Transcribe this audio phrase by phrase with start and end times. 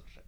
[0.00, 0.23] answers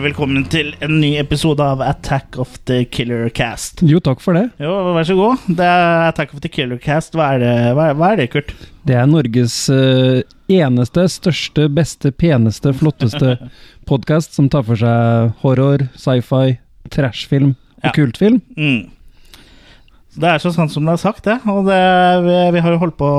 [0.00, 3.82] hjertelig velkommen til en ny episode av Attack of the Killer Cast.
[3.84, 4.46] Jo, takk for det.
[4.62, 5.42] Jo, vær så god.
[5.58, 7.12] Det er Attack of the Killer Cast.
[7.18, 8.54] Hva er det, hva er, hva er det Kurt?
[8.88, 13.34] Det er Norges uh, eneste, største, beste, peneste, flotteste
[13.90, 16.56] podkast som tar for seg horror, sci-fi,
[16.94, 17.92] trashfilm og Ja.
[17.96, 18.40] kultfilm.
[18.56, 18.88] Mm.
[20.16, 21.38] Det er så sant som det er sagt, det.
[21.48, 21.80] Og det,
[22.24, 23.12] vi, vi har jo holdt på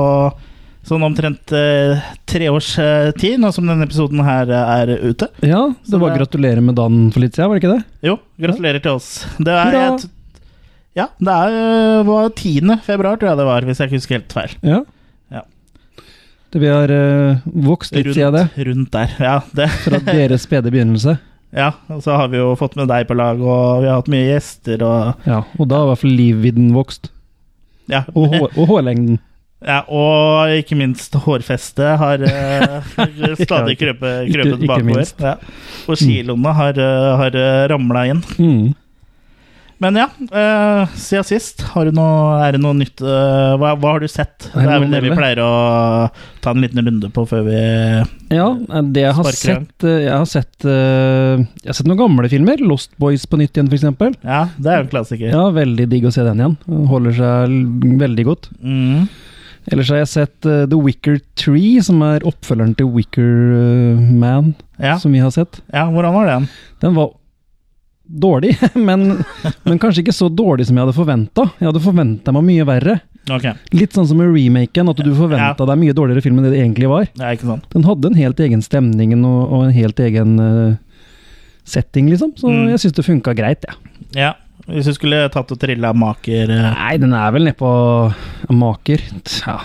[0.86, 5.28] sånn omtrent eh, tre års eh, tid, nå som denne episoden her eh, er ute.
[5.46, 8.08] Ja, det var gratulerer med dagen for litt siden, var det ikke det?
[8.08, 9.12] Jo, gratulerer til oss.
[9.38, 9.84] Det er Hurra!
[9.94, 10.08] et,
[10.98, 12.74] Ja, det er, eh, var 10.
[12.84, 14.56] februar, tror jeg det var, hvis jeg ikke husker helt feil.
[14.66, 14.80] Ja.
[15.32, 15.44] Ja.
[16.52, 19.14] Det vi har eh, vokst litt siden det, rundt der.
[19.22, 19.70] Ja, det.
[19.86, 21.18] fra deres spede begynnelse.
[21.52, 24.06] Ja, og så har vi jo fått med deg på lag, og vi har hatt
[24.08, 27.10] mye gjester, og Ja, og da har i hvert fall livvidden vokst.
[27.92, 29.18] Ja, Og, hår, og hårlengden.
[29.66, 32.92] Ja og ikke minst hårfestet har uh,
[33.40, 35.04] stadig krøpet krøpet bakover.
[35.22, 35.34] Ja.
[35.88, 38.24] Og kiloene har, uh, har ramla inn.
[38.38, 38.72] Mm.
[39.82, 43.96] Men ja, uh, siden sist, har du noe, er det noe nytt uh, hva, hva
[43.96, 44.46] har du sett?
[44.52, 45.48] Det er vel det vi pleier å
[46.44, 47.58] ta en liten runde på før vi
[48.30, 48.46] Ja,
[48.94, 52.30] det jeg har Sparker sett eh, Jeg har sett eh, Jeg har sett noen gamle
[52.30, 52.62] filmer.
[52.62, 54.22] Lost Boys på nytt igjen, f.eks.
[54.22, 55.34] Ja, det er jo en klassiker.
[55.34, 56.56] Ja, veldig digg å se den igjen.
[56.92, 57.58] Holder seg
[58.04, 58.50] veldig godt.
[58.62, 59.08] Mm.
[59.70, 64.54] Ellers har jeg sett uh, The Wicker Tree, som er oppfølgeren til Wicker uh, Man,
[64.82, 64.96] Ja.
[64.98, 65.60] som vi har sett.
[65.72, 66.48] ja, hvordan var den?
[66.82, 67.12] Den var
[68.12, 68.56] dårlig,
[68.88, 69.22] men,
[69.64, 71.46] men kanskje ikke så dårlig som jeg hadde forventa.
[71.60, 72.98] Jeg hadde forventa meg mye verre.
[73.30, 73.44] Ok,
[73.78, 76.64] Litt sånn som med remaken, at du forventa deg mye dårligere film enn det det
[76.64, 77.06] egentlig var.
[77.30, 77.68] ikke sant.
[77.70, 80.74] Den hadde en helt egen stemning og, og en helt egen uh,
[81.64, 82.32] setting, liksom.
[82.36, 82.66] Så Mm.
[82.74, 83.78] jeg syns det funka greit, jeg.
[84.18, 84.32] Ja,
[84.68, 87.70] hvis du skulle tatt og trilla maker eh, Nei, den er vel nedpå
[88.54, 89.02] maker.
[89.46, 89.56] Ja.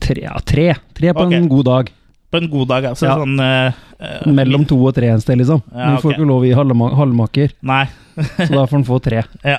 [0.00, 0.66] Tre, ja, tre.
[0.96, 1.38] Tre på okay.
[1.38, 1.90] en god dag.
[2.30, 3.16] på en god dag, altså Ja.
[3.18, 5.62] sånn eh, Mellom to og tre en sted, liksom.
[5.72, 7.82] Ja, Men du får ikke lov i halvma- halvmaker, Nei.
[8.16, 9.24] så da får den få tre.
[9.44, 9.58] Ja.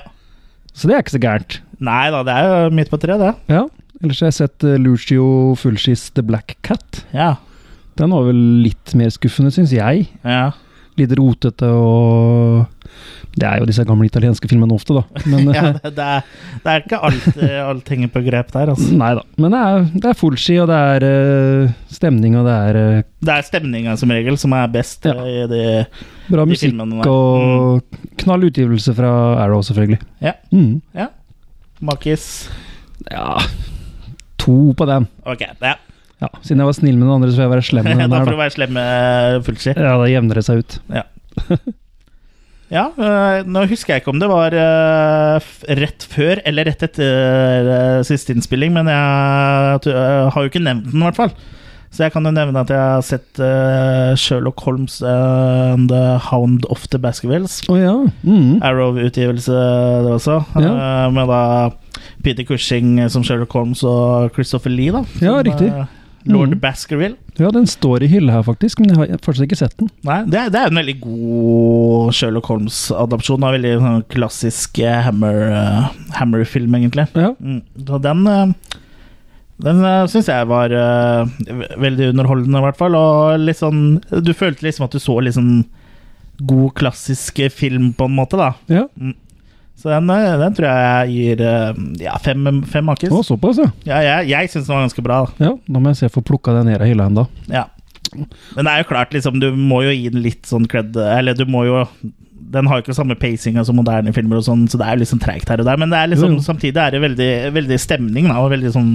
[0.72, 1.60] Så det er ikke så gærent.
[1.84, 3.34] Nei da, det er jo midt på tre, det.
[3.52, 3.66] Ja.
[4.02, 7.02] Ellers har jeg sett Lucio Fulcis The Black Cat.
[7.12, 7.34] Ja.
[8.00, 10.08] Den var vel litt mer skuffende, syns jeg.
[10.24, 10.52] ja.
[11.00, 12.66] Litt rotete og
[13.32, 15.22] Det er jo disse gamle italienske filmene ofte, da.
[15.32, 16.26] Men, ja eh, det, det, er,
[16.64, 18.88] det er ikke alt, eh, alt henger på grep der, altså.
[19.00, 19.22] Nei da.
[19.40, 23.04] Men det er, det er fullski, og det er uh, stemning, og det er uh,
[23.24, 25.16] Det er stemninga som regel som er best Ja.
[25.24, 25.62] i de
[26.28, 27.08] bra De musikk filmene der.
[27.10, 29.12] og knall utgivelse fra
[29.42, 30.00] Arrow, selvfølgelig.
[30.22, 30.36] Ja.
[30.52, 30.82] Mm.
[31.82, 32.26] Makis.
[33.10, 33.38] ja
[34.42, 35.08] To på den.
[35.26, 35.74] Ok, ja.
[36.22, 38.12] Ja, Siden jeg var snill med den andre, så får jeg være slem med den
[38.12, 39.72] da her, får du være slem med Fulci.
[39.74, 40.76] Ja, da jevner det seg ut.
[40.94, 41.02] Ja,
[42.72, 48.04] øh, nå husker jeg ikke om det var øh, rett før eller rett etter øh,
[48.08, 49.92] siste innspilling, men jeg
[50.32, 51.34] har jo ikke nevnt den, i hvert fall.
[51.92, 53.36] Så jeg kan jo nevne at jeg har sett
[54.16, 57.58] Sherlock Holmes and The Hound of the Baskervilles.
[57.68, 57.92] Oh, ja.
[58.24, 58.62] Mm.
[58.64, 60.38] Arrow-utgivelse, det også.
[60.56, 61.10] Ja.
[61.12, 61.42] med da
[62.24, 65.04] Peter Cushing som Sherlock Holmes og Christopher Lee, da.
[65.20, 65.68] Ja, riktig.
[66.28, 66.60] Lord mm.
[66.62, 67.16] Baskerville.
[67.40, 69.90] Ja, den står i hylla her, faktisk, men jeg har fortsatt ikke sett den.
[70.06, 75.40] Nei, det er, det er en veldig god Sherlock Holmes-adopsjon veldig sånn klassisk eh, Hammer,
[75.50, 77.08] uh, Hammer-film, egentlig.
[77.18, 77.32] Ja.
[77.40, 77.62] Mm.
[77.88, 78.78] Så den uh,
[79.62, 81.28] den uh, syns jeg var uh,
[81.80, 82.96] veldig underholdende, i hvert fall.
[82.98, 85.52] Og litt sånn Du følte liksom at du så sånn
[86.42, 88.54] god, klassisk film, på en måte, da.
[88.72, 88.86] ja.
[89.80, 93.10] Så den, eh, den tror jeg gir eh, ja, fem, fem makis.
[93.10, 93.70] Å, såpass, ja.
[93.88, 95.20] Ja, jeg jeg syns den var ganske bra.
[95.26, 95.46] da.
[95.48, 95.54] ja.
[95.66, 97.26] Da må jeg se få plukka den ned av hylla ennå.
[97.50, 97.66] Ja.
[98.12, 101.32] Men det er jo klart, liksom, du må jo gi den litt sånn cred Eller
[101.38, 101.78] du må jo
[102.52, 105.08] Den har jo ikke samme pacinga som moderne filmer, og sånn så det er jo
[105.08, 105.78] sånn treigt her og der.
[105.80, 106.44] Men det er liksom, Jo, jo.
[106.44, 108.90] samtidig er det veldig, veldig stemning, da, og veldig sånn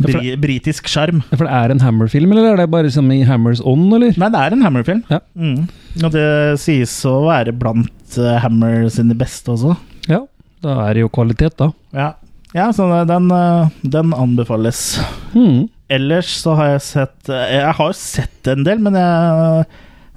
[0.00, 1.20] bri, britisk sjarm.
[1.28, 4.16] Ja, For det er en Hammer-film, eller er det bare som i Hammers On, eller?
[4.18, 5.04] Nei, det er en Hammer-film.
[5.12, 5.20] Ja.
[5.36, 5.66] Mm.
[6.00, 6.24] Og det
[6.64, 9.76] sies å være blant eh, Hammer sine beste også.
[10.10, 10.24] Ja.
[10.64, 11.70] Da er det jo kvalitet, da.
[11.94, 12.10] Ja,
[12.56, 15.00] ja så den, eh, den anbefales.
[15.34, 15.68] Mm.
[15.92, 19.66] Ellers så har jeg sett eh, Jeg har jo sett en del, men jeg,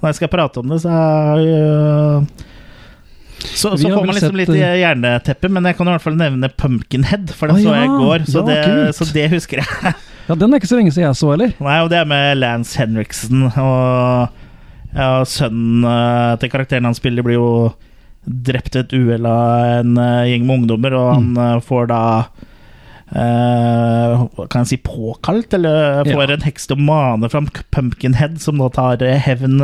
[0.00, 2.46] når jeg skal prate om det, så er jeg
[3.38, 6.16] så, så får man liksom sett, litt eh, jerneteppe, men jeg kan i hvert fall
[6.18, 8.24] nevne Pumpkinhead, for den ah, så jeg i går.
[8.26, 9.94] Så, Ja, det, så det husker jeg.
[10.28, 11.52] Ja, den er ikke så lenge siden jeg så, heller.
[11.64, 14.34] Nei, og det er med Lance Henriksen, og
[14.92, 17.52] ja, sønnen eh, til karakteren han spiller, blir jo
[18.28, 22.02] drept et uhell av en eh, gjeng med ungdommer, og han eh, får da
[23.08, 26.34] Uh, kan jeg si påkalt, eller får Ja.
[26.34, 29.62] en heks til å mane fram Pumpkinhead, som da tar hevn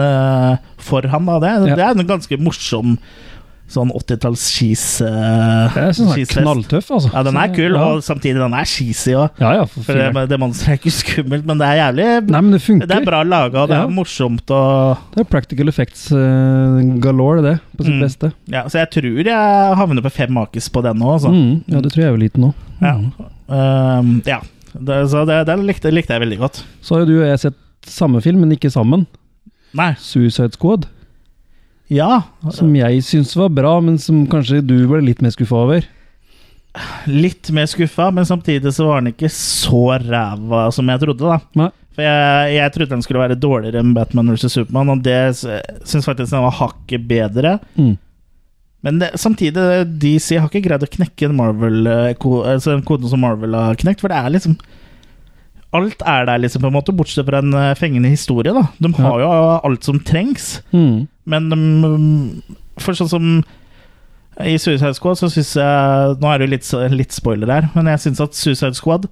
[0.80, 1.26] for han.
[1.28, 1.38] Da.
[1.40, 1.76] Det, Ja.
[1.76, 2.96] det er en ganske morsom
[3.70, 7.08] sånn 80-talls cheese uh, Jeg syns den er knalltøff, altså.
[7.14, 7.84] Ja, den er kul, ja.
[7.96, 9.40] og samtidig den er cheesy òg.
[9.40, 12.42] Ja, ja, for For det, det monsteret er ikke skummelt, men det er jævlig Nei,
[12.44, 12.90] men det funker.
[12.90, 13.86] Det er bra laga, og det Ja.
[13.88, 17.56] er morsomt og Det er practical effects uh, galore, det.
[17.78, 18.04] På sitt Mm.
[18.04, 18.32] beste.
[18.52, 21.32] Ja, så jeg tror jeg havner på fem makis på den nå, altså.
[21.32, 22.52] Mm, ja, det tror jeg er jo liten nå.
[22.84, 22.94] Ja.
[23.00, 23.12] Mm.
[23.48, 24.40] Um, ja.
[24.74, 26.64] Det, så det, den likte, likte jeg veldig godt.
[26.82, 29.06] Så har jo du og jeg sett samme film, men ikke sammen.
[29.74, 30.86] Nei, Suicide Squad.
[31.92, 32.22] Ja.
[32.54, 35.88] Som jeg syns var bra, men som kanskje du ble litt mer skuffa over.
[37.06, 41.40] Litt mer skuffa, men samtidig så var den ikke så ræva som jeg trodde, da.
[41.60, 41.70] Nei.
[41.94, 44.48] For jeg, jeg trodde den skulle være dårligere enn Batman vs.
[44.50, 47.58] Supermann, og det syns faktisk den var hakket bedre.
[47.78, 47.94] Mm.
[48.84, 49.62] Men det, samtidig,
[50.02, 53.78] DC har ikke greid å knekke en Marvel eh, altså en koden som Marvel har
[53.80, 54.58] knekt, for det er liksom
[55.74, 58.52] Alt er der, liksom, på en måte, bortsett fra en eh, fengende historie.
[58.54, 59.30] da De har jo
[59.66, 61.08] alt som trengs, Mm.
[61.26, 61.58] men de,
[62.78, 63.44] For sånn som
[64.42, 67.86] i Suicide Squad, så syns jeg Nå er det jo litt, litt spoiler her, men
[67.86, 69.06] jeg syns at Suicide Squad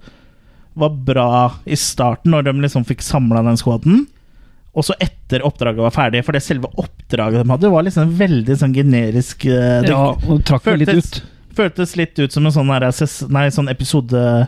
[0.75, 1.27] var bra
[1.69, 4.07] i starten, når de liksom fikk samla den squaden.
[4.73, 8.55] Og så etter oppdraget var ferdig, for det selve oppdraget de hadde, var liksom veldig
[8.57, 9.43] sånn generisk.
[9.45, 11.21] det- Ja, og trakk føltes, litt ut.
[11.55, 14.47] føltes litt ut som en sånn, der, nei, sånn episode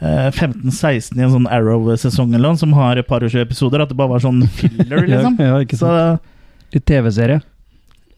[0.00, 3.82] 15-16 i en sånn Arrow-sesong eller noe, som har et par og tjue episoder.
[3.82, 5.38] At det bare var sånn filler, liksom.
[5.42, 6.20] Ja, ikke sant.
[6.20, 7.40] Så Litt TV-serie.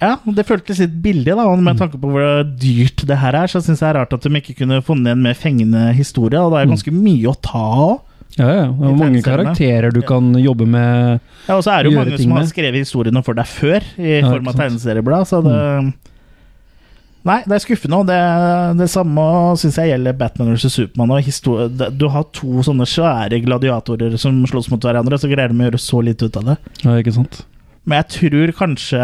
[0.02, 1.44] ja, det føltes litt billig, da.
[1.56, 4.24] Med tanke på hvor dyrt det her er, så syns jeg det er rart at
[4.26, 6.40] de ikke kunne funnet en mer fengende historie.
[6.40, 6.72] Og det er Mm.
[6.74, 8.00] ganske mye å ta av.
[8.38, 8.66] Ja, ja.
[8.70, 11.20] Det er mange karakterer du kan jobbe med.
[11.48, 14.20] Ja, og så er det jo mange som har skrevet historiene for deg før, i
[14.20, 15.94] Ja, form av tegneserieblad, så det
[17.28, 18.16] Nei, det er skuffende, og det,
[18.80, 19.22] det samme
[19.60, 20.70] syns jeg gjelder Batman vs.
[20.72, 21.10] Supermann.
[21.12, 25.66] Og du har to sånne svære gladiatorer som slåss mot hverandre, så greier de å
[25.68, 26.56] gjøre så lite ut av det.
[26.84, 27.42] Ja, ikke sant.
[27.84, 29.02] Men jeg tror kanskje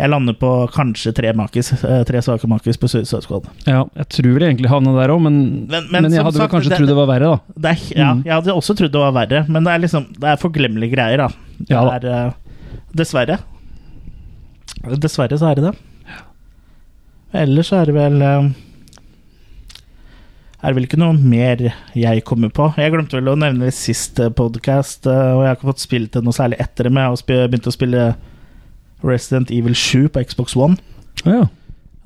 [0.00, 1.72] Jeg lander på kanskje tre makis.
[1.84, 3.44] eh, Tre svake makis på Suicide Squad.
[3.66, 6.52] Ja, jeg tror vel egentlig havna der òg, men, Men- men, men jeg hadde sagt,
[6.54, 7.28] kanskje det- trodd det var verre,
[7.60, 7.68] da.
[7.68, 8.22] Er, ja, Mm.
[8.24, 11.16] jeg hadde også trodd det var verre, men det er liksom Det er forglemmelige greier,
[11.18, 11.28] da.
[11.60, 11.90] Det Ja da.
[11.98, 12.32] er, eh,
[12.96, 13.38] dessverre.
[15.00, 15.76] Dessverre så er det det.
[17.40, 18.48] Ellers så er det vel eh,
[20.60, 21.60] Er det vel ikke noe mer
[21.96, 22.70] jeg kommer på.
[22.80, 26.12] Jeg glemte vel å nevne det i sist podkast, og jeg har ikke fått spilt
[26.16, 28.08] det noe særlig etter det, men jeg har begynt å spille
[29.06, 30.76] Resident Evil 7 på Xbox One.
[31.24, 31.46] Ja.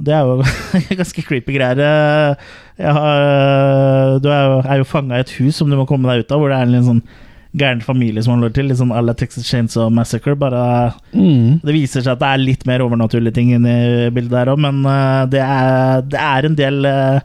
[0.05, 0.43] Det er jo
[1.01, 1.79] ganske creepy greier.
[1.83, 2.47] Eh,
[2.83, 6.11] Jeg har, du er jo, er jo fanga i et hus som du må komme
[6.11, 7.03] deg ut av, hvor det er en sånn
[7.57, 8.67] gæren familie som han lår til.
[8.71, 10.35] Litt sånn à la Texas Chainsaw Massacre.
[10.37, 11.61] Bare Mm.
[11.63, 14.83] Det viser seg at det er litt mer overnaturlige ting inni bildet der òg, men
[14.85, 17.21] eh, det er, det er en del eh,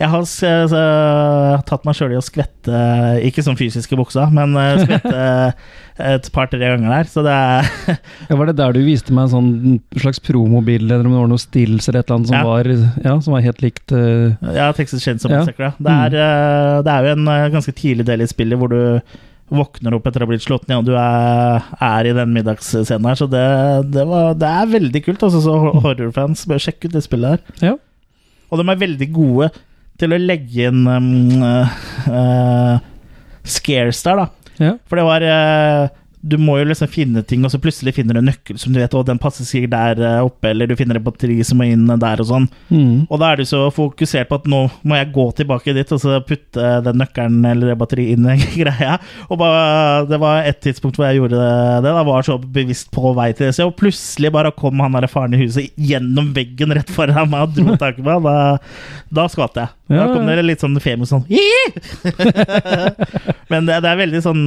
[0.00, 0.72] Jeg har s- s-
[1.68, 2.72] tatt meg sjøl i å skvette,
[3.28, 5.54] ikke som fysiske buksa, men eh, skvette
[6.10, 7.70] et par-tre ganger der, så det er
[8.30, 11.28] Ja, Var det der du viste meg en sånn slags promobil, eller om det var
[11.30, 12.44] noe stills eller et eller annet som, Ja.
[12.48, 12.72] var,
[13.04, 14.32] ja, som var helt likt uh...
[14.56, 15.70] Ja, Texas Chainsaw og Massacre.
[15.70, 15.76] ja.
[15.78, 18.80] Det, er, eh, det er jo en ganske tidlig del i spillet hvor du
[19.50, 23.08] våkner opp etter å ha blitt slått ned, og du er, er i den middagsscenen
[23.10, 23.44] her, så det,
[23.94, 25.24] det, var, det er veldig kult.
[25.26, 27.72] Altså, så horrorfans bør sjekke ut det spillet her.
[27.72, 27.74] Ja.
[28.50, 29.50] Og de er veldig gode
[30.00, 32.76] til å legge inn um, uh, uh,
[33.46, 34.54] scares der, da.
[34.60, 34.74] Ja.
[34.88, 38.20] For det var eh, Du må jo liksom finne ting, og så plutselig finner du
[38.20, 40.98] en nøkkel som du vet Å, den passer sikkert der eh, oppe, eller du finner
[40.98, 42.46] et batteri som må inn der, og sånn.
[42.68, 43.06] mm.
[43.08, 46.00] Og da er du så fokusert på at nå må jeg gå tilbake dit og
[46.02, 48.98] så putte den nøkkelen eller det batteriet inn i greia.
[49.30, 49.62] Og bare,
[50.10, 51.80] det var et tidspunkt hvor jeg gjorde det.
[51.86, 55.08] Da var så bevisst på vei til det, så og plutselig bare kom han der
[55.10, 58.16] faren i huset gjennom veggen rett foran meg og dro tak i meg.
[58.26, 58.36] Da,
[59.20, 59.68] da skvatt jeg.
[59.90, 61.24] Da kom det litt sånn famous sånn
[63.50, 64.44] Men det, det er veldig sånn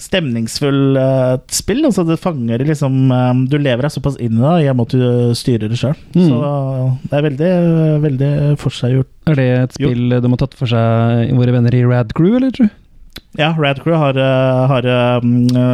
[0.00, 1.84] eh, stemningsfull eh, spill.
[1.88, 4.88] Altså det fanger liksom eh, Du lever deg såpass inn i det i og med
[4.88, 5.96] at du styrer det sjøl.
[6.16, 6.26] Mm.
[6.26, 6.52] Så
[7.10, 7.52] det er veldig,
[8.06, 9.10] veldig forseggjort.
[9.30, 12.54] Er det et spill de har tatt for seg våre venner i Rad Crew, eller,
[12.56, 12.76] tror du?
[13.38, 14.16] Ja, Rad Crew har,
[14.70, 14.86] har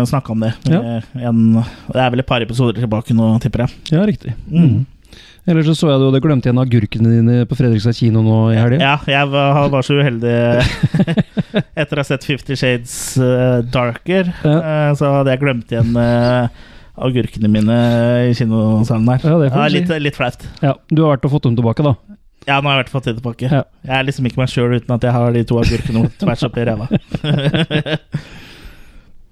[0.07, 0.53] snakka om det.
[0.69, 0.83] Ja.
[0.99, 3.79] Eh, En, det er vel et par episoder tilbake nå, tipper jeg.
[3.97, 4.35] Ja, riktig.
[4.51, 4.85] Mm.
[5.47, 8.57] Ellers så så jeg du hadde glemt igjen agurkene dine på Fredrikstad kino nå i
[8.59, 8.81] helga.
[8.83, 10.33] Ja, jeg var, var så uheldig
[11.81, 14.57] etter å ha sett Fifty Shades uh, Darker, Ja.
[14.59, 16.49] uh, så hadde jeg glemt igjen uh,
[16.99, 17.79] agurkene mine
[18.27, 19.23] i kinosalen der.
[19.23, 20.43] Ja, det Ja, litt, litt flaut.
[20.65, 21.95] Ja, Du har vært og fått dem tilbake, da?
[22.47, 23.49] Ja, nå har jeg vært og fått dem tilbake.
[23.51, 23.63] Ja.
[23.87, 26.67] Jeg er liksom ikke meg sjøl uten at jeg har de to agurkene tvers oppi
[26.67, 26.91] ræva.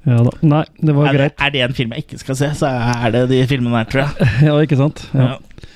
[0.05, 0.33] Ja da.
[0.45, 1.39] Nei, det var Er greit.
[1.41, 4.03] er det en film jeg ikke skal se, så er det de filmene der, tror
[4.03, 4.29] jeg.
[4.51, 5.07] Ja, ikke sant?
[5.17, 5.71] Ja, Ja.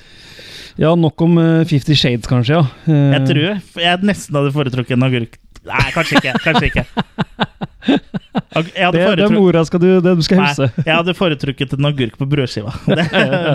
[0.79, 2.65] Ja nok om Fifty Fifty Shades, kanskje, ja.
[2.87, 6.33] Uh, Jeg tror jeg nesten hadde foretrukket en agurk Nei, kanskje ikke.
[6.43, 6.83] Kanskje ikke.
[8.93, 10.69] Det, er mora skal du, det du skal huske.
[10.69, 12.73] nei, jeg hadde foretrukket en agurk på brødskiva.
[12.87, 13.05] Det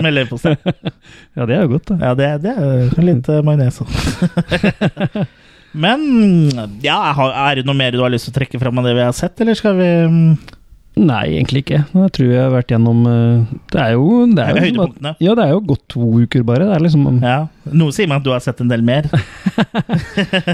[0.05, 0.55] Med leverpostei.
[1.37, 1.97] Ja, det er jo godt, da.
[2.01, 3.89] Ja, det, det er litt uh, majones òg.
[5.85, 6.05] Men
[6.79, 9.03] ja, er det noe mer du har lyst til å trekke fram av det vi
[9.03, 10.29] har sett, eller skal vi mm,
[10.95, 11.81] Nei, egentlig ikke.
[11.91, 15.11] Jeg tror jeg har vært gjennom eh, Det er jo, det er jo høydepunktene?
[15.25, 16.69] Ja, det er jo gått to uker, bare.
[16.71, 17.33] Det liksom Ja.
[17.65, 19.09] Noen sier meg at du har sett en del mer.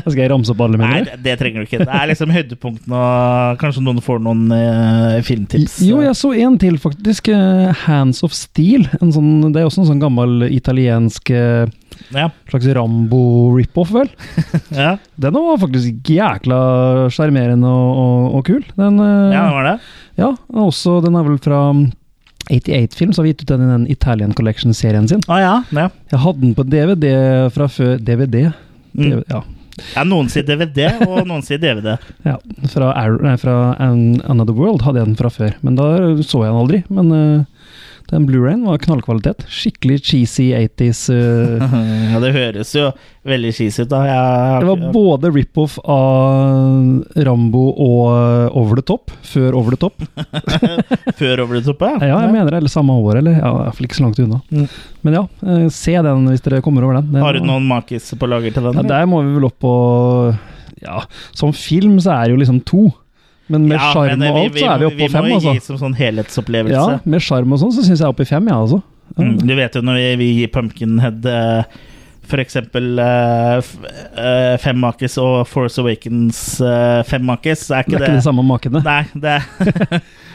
[0.08, 1.12] Skal jeg ramse opp alle Nei, mine?
[1.12, 1.82] det, det trenger du ikke.
[1.86, 5.78] Det er liksom høydepunktene, og kanskje noen får noen uh, filmtips.
[5.86, 7.30] Jo, jeg så en til, faktisk.
[7.36, 8.88] eh, Hands of Steel.
[9.02, 11.68] En sånn, det er også en sånn gammel italiensk eh,
[12.16, 14.12] Ja, slags Rambo-rip-off, vel.
[14.84, 16.60] ja, Den var faktisk jækla
[17.14, 18.62] sjarmerende og, og, og kul.
[18.76, 19.78] Den, eh, ja, den var det.
[20.22, 20.32] ja,
[20.66, 21.62] også den er vel fra
[22.52, 25.24] 88-film, så har vi gitt ut den i den Italian Collection-serien sin.
[25.32, 25.56] Ah, ja.
[25.72, 25.88] ja.
[26.12, 27.08] Jeg hadde den på DVD
[27.56, 28.52] fra før DVD.
[28.98, 29.10] Mm.
[29.12, 29.24] Ja.
[29.38, 30.04] ja.
[30.06, 31.96] Noen sier DVD, og noen sier DVD.
[32.28, 32.38] ja.
[32.74, 32.92] Fra,
[33.24, 35.88] nei, fra Another World hadde jeg den fra før, men da
[36.26, 36.82] så jeg den aldri.
[36.92, 37.51] Men eh,
[38.12, 39.46] den Blu-rayen var knallkvalitet.
[39.48, 41.06] Skikkelig cheesy 80s.
[41.10, 41.64] Uh,
[42.12, 42.90] Ja, det høres jo
[43.28, 44.02] veldig cheesy ut, da.
[44.10, 49.82] Jeg, Det var både rip-off av Rambo og eh, Over the Top, før Over the
[49.86, 50.04] Top.
[51.22, 53.88] Før over the Top, Ja, ja, jeg mener det, eller samme år, eller ja, Iallfall
[53.88, 54.42] ikke så langt unna.
[54.52, 54.68] Mm.
[55.06, 57.12] Men ja, eh, se den hvis dere kommer over den.
[57.14, 58.82] den Har du noen makis på lager til den?
[58.82, 59.76] Ja, der må vi vel opp på
[60.82, 61.04] Ja,
[61.38, 62.84] som film så er det jo liksom to.
[63.52, 65.32] Men med Ja, sjarm men, eh, og alt, så er vi oppe på fem, Vi
[65.34, 65.54] må altså.
[65.54, 66.90] gi som sånn helhetsopplevelse.
[66.96, 68.82] Ja, med sjarm og sånn, så syns jeg jeg er oppe i fem, ja, altså.
[69.12, 69.24] Ja.
[69.28, 71.64] Mm, du vet jo når vi, vi gir Pumpkinhead uh,
[72.32, 73.78] eh, f-
[74.16, 78.14] eh, fem makis og Force Awakens uh, femmakes, så er ikke Det Det er det,
[78.14, 78.84] ikke de samme makene.
[78.88, 80.02] Nei, det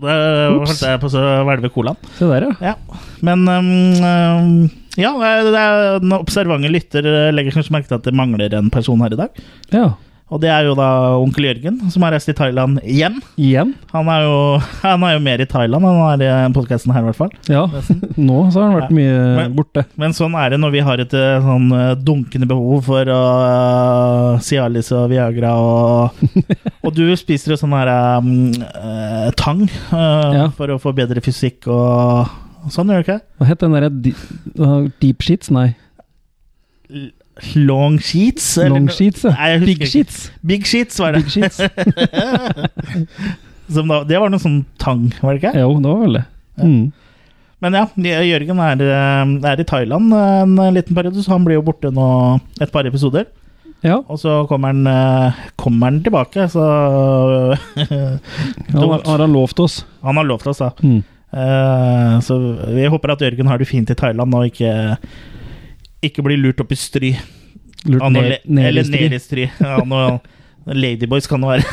[0.00, 0.12] Da
[0.56, 2.12] holdt jeg på å hvelve colaen.
[2.16, 2.72] Se der, ja.
[2.72, 3.00] Ja.
[3.26, 5.12] Men um, ja,
[5.44, 9.00] det er, den observante lytter eh, legger kanskje merke til at det mangler en person
[9.04, 9.42] her i dag.
[9.74, 9.90] Ja.
[10.30, 10.86] Og det er jo da
[11.18, 13.16] onkel Jørgen, som har reist til Thailand igjen.
[13.34, 13.72] Igjen.
[13.90, 14.34] Han er jo,
[14.84, 17.32] han er jo mer i Thailand enn han er i podkasten her, i hvert fall.
[17.50, 17.64] Ja.
[18.28, 19.84] Nå så har han vært mye Men- borte.
[19.98, 24.38] Men sånn er det når vi har et eh, sånn eh, dunkende behov for uh,
[24.46, 26.22] Cialis og Viagra og
[26.86, 27.90] Og du spiser jo sånn her
[28.22, 30.46] um, uh, tang uh, Ja.
[30.56, 32.30] for å få bedre fysikk og,
[32.64, 33.18] og sånn, gjør du ikke?
[33.42, 33.90] Hva het den derre
[34.62, 35.50] uh, Deep Sheets?
[35.54, 35.72] Nei.
[36.90, 37.10] L-
[37.56, 38.56] Long sheets?
[38.60, 39.32] Long no- Sheets, ja.
[39.36, 39.84] Nei, Big.
[39.88, 40.30] Sheets.
[40.46, 41.24] Big sheets var det.
[41.30, 41.60] Sheets.
[43.70, 45.52] Da, det var noe sånn tang, var det ikke?
[45.62, 46.22] Jo, det var vel det.
[46.58, 46.80] Mm.
[47.62, 47.84] Men ja,
[48.26, 52.06] Jørgen er, eh, er i Thailand en liten periode, så han blir jo borte nå
[52.58, 53.28] et par episoder.
[53.86, 56.64] Ja, Og så kommer han, eh, kommer han tilbake, så
[57.78, 59.84] han har, har han lovt oss.
[60.02, 60.72] Han har lovt oss, da.
[60.82, 61.00] Mm.
[61.30, 62.34] Uh, så
[62.74, 64.96] vi håper at Jørgen har det fint i Thailand og ikke,
[66.02, 67.12] ikke bli lurt opp i stry.
[67.88, 69.48] Lurt ned, ned eller ned i stry.
[69.60, 70.20] Ja, noe
[70.70, 71.64] Ladyboys kan det være.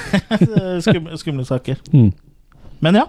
[0.86, 1.80] skumle, skumle saker.
[1.94, 2.12] Mm.
[2.84, 3.08] Men ja.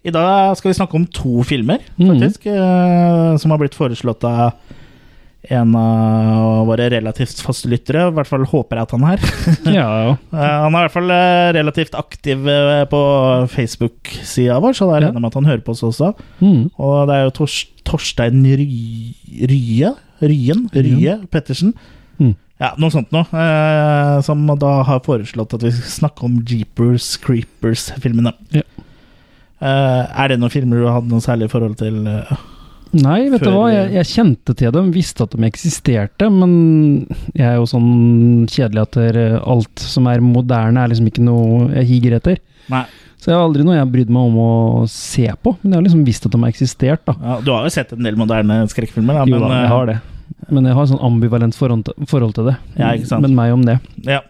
[0.00, 2.08] I dag skal vi snakke om to filmer, Mhm.
[2.14, 2.46] faktisk.
[2.48, 3.38] mm.
[3.38, 4.54] som har blitt foreslått av
[5.50, 8.06] en av våre relativt faste lyttere.
[8.08, 9.20] I hvert fall håper jeg at han er.
[9.78, 10.16] Ja, ja.
[10.32, 12.48] Eh, han er i hvert fall eh, relativt aktiv
[12.90, 13.00] på
[13.52, 16.14] Facebook-sida vår, så da regner jeg med at han hører på oss også.
[16.40, 16.70] Mm.
[16.80, 17.48] Og det er jo
[17.84, 18.68] Torstein Ry
[19.52, 19.92] Rye?
[20.22, 20.66] Ryen?
[20.74, 21.74] Rye Pettersen?
[22.20, 22.34] Mm.
[22.60, 23.24] Ja, noe sånt noe.
[23.32, 28.34] eh, som da har foreslått at vi skal snakke om Jeepers Creepers-filmene.
[28.52, 28.62] Ja.
[29.60, 32.02] Eh, er det noen filmer du hadde noe særlig forhold til?
[32.06, 32.34] eh?
[32.92, 36.54] Nei, vet du hva, jeg, jeg kjente til dem, visste at de eksisterte, men
[37.36, 38.98] jeg er jo sånn kjedelig at
[39.46, 42.40] alt som er moderne, er liksom ikke noe jeg higer etter.
[42.72, 42.82] Nei.
[43.20, 44.50] Så jeg har aldri noe jeg har brydd meg om å
[44.88, 47.14] se på, men jeg har liksom visst at de har eksistert, da.
[47.20, 49.74] Ja, du har jo sett en del moderne skrekkfilmer, da, Jo men da, jeg eh,
[49.74, 49.96] har det.
[50.50, 52.56] Men jeg har sånn ambivalent forhold til, forhold til det.
[52.80, 53.22] Ja, ikke sant.
[53.26, 53.76] Men meg om det.
[54.08, 54.22] Ja.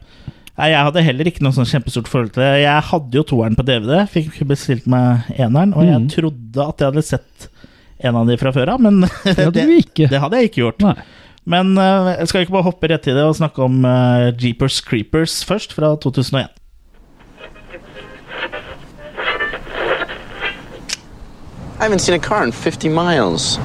[0.59, 2.51] Nei, jeg hadde heller ikke noe sånn kjempestort forhold til det.
[2.67, 6.11] Jeg hadde jo toeren på DVD, fikk bestilt meg eneren, og jeg Mhm.
[6.13, 7.49] trodde at jeg hadde sett
[8.03, 10.09] en av de fra før av, men Det hadde det, ikke.
[10.11, 10.85] det hadde jeg ikke gjort.
[10.87, 10.95] Nei.
[11.51, 14.81] Men uh, jeg skal ikke bare hoppe rett i det og snakke om eh, Jeepers
[14.85, 16.53] Creepers først, fra 2001.
[21.79, 23.57] I haven't seen a car in 50 miles.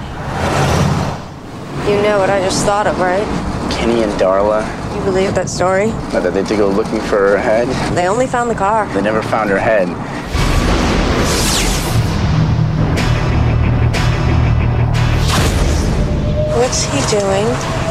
[1.87, 3.27] You know what I just thought of, right?
[3.71, 4.63] Kenny and Darla,
[4.95, 5.87] You believe that story?
[6.13, 7.67] that they had to go looking for her head.
[7.95, 8.87] They only found the car.
[8.93, 9.87] They never found her head.
[16.55, 17.43] What's he doing?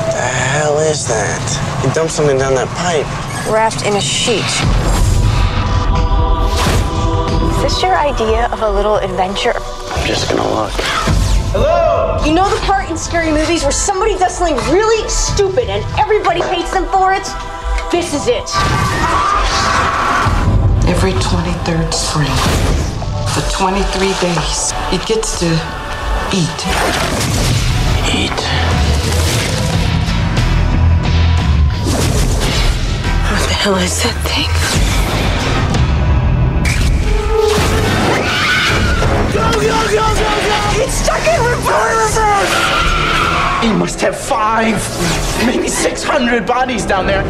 [0.09, 1.45] The hell is that?
[1.85, 3.05] He dumped something down that pipe.
[3.53, 4.41] Wrapped in a sheet.
[7.53, 9.53] Is this your idea of a little adventure?
[9.53, 10.73] I'm just gonna look.
[11.53, 12.17] Hello?
[12.25, 16.41] You know the part in scary movies where somebody does something really stupid and everybody
[16.41, 17.29] hates them for it?
[17.93, 18.49] This is it.
[20.89, 22.33] Every 23rd spring,
[23.29, 25.53] for 23 days, it gets to
[26.33, 27.64] eat.
[28.15, 28.31] Eat.
[33.31, 34.51] What the hell is that thing?
[40.81, 42.17] It's stuck in reverse!
[43.65, 44.77] He must have five,
[45.45, 47.25] maybe 600 bodies down there.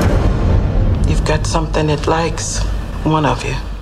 [1.08, 2.58] You've got something it likes,
[3.04, 3.54] one of you.
[3.54, 3.73] You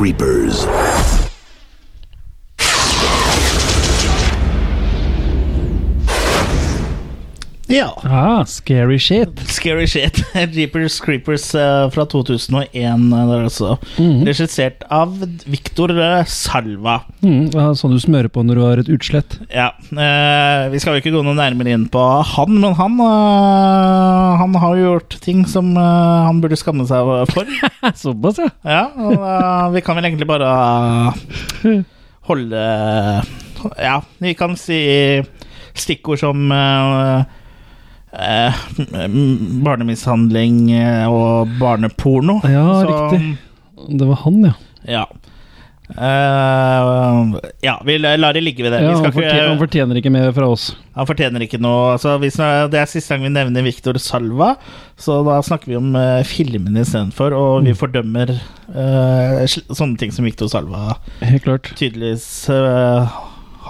[0.00, 1.29] Creepers.
[7.70, 7.94] Ja.
[8.02, 9.38] Ah, scary shit.
[9.46, 10.24] Scary Shit.
[10.52, 12.74] Jeepers Creepers eh, fra 2001.
[12.74, 13.76] eh, der altså.
[14.26, 15.14] Regissert av
[15.46, 16.96] Victor eh, Salva.
[17.22, 19.38] Mm, ja, sånn du smører på når du har et utslett.
[19.54, 24.34] Ja, eh, Vi skal jo ikke gå noe nærmere inn på han, men han uh,
[24.42, 27.56] Han har jo gjort ting som uh, han burde skamme seg for.
[28.02, 28.50] Såpass, ja.
[28.66, 30.50] Ja, og uh, vi kan vel egentlig bare
[32.30, 32.64] holde
[33.78, 34.80] Ja, vi kan si
[35.78, 36.50] stikkord som
[38.12, 39.16] eh, eh,
[39.64, 42.40] barnemishandling eh, og barneporno.
[42.44, 43.36] Ja, Så, riktig.
[43.98, 44.54] Det var han, ja.
[44.88, 45.08] Ja.
[45.90, 47.34] Uh,
[47.66, 48.78] ja, vi lar det ligge ved det.
[48.84, 50.68] ja vi han, fortjener, han fortjener ikke mer fra oss.
[50.94, 54.52] han fortjener ikke noe altså, Det er siste gang vi nevner Victor Salva,
[54.94, 58.36] så da snakker vi om uh, filmene istedenfor, og vi fordømmer
[58.70, 60.94] uh, sånne ting som Victor Salva
[61.26, 61.72] Helt klart.
[61.74, 63.10] tydeligvis uh,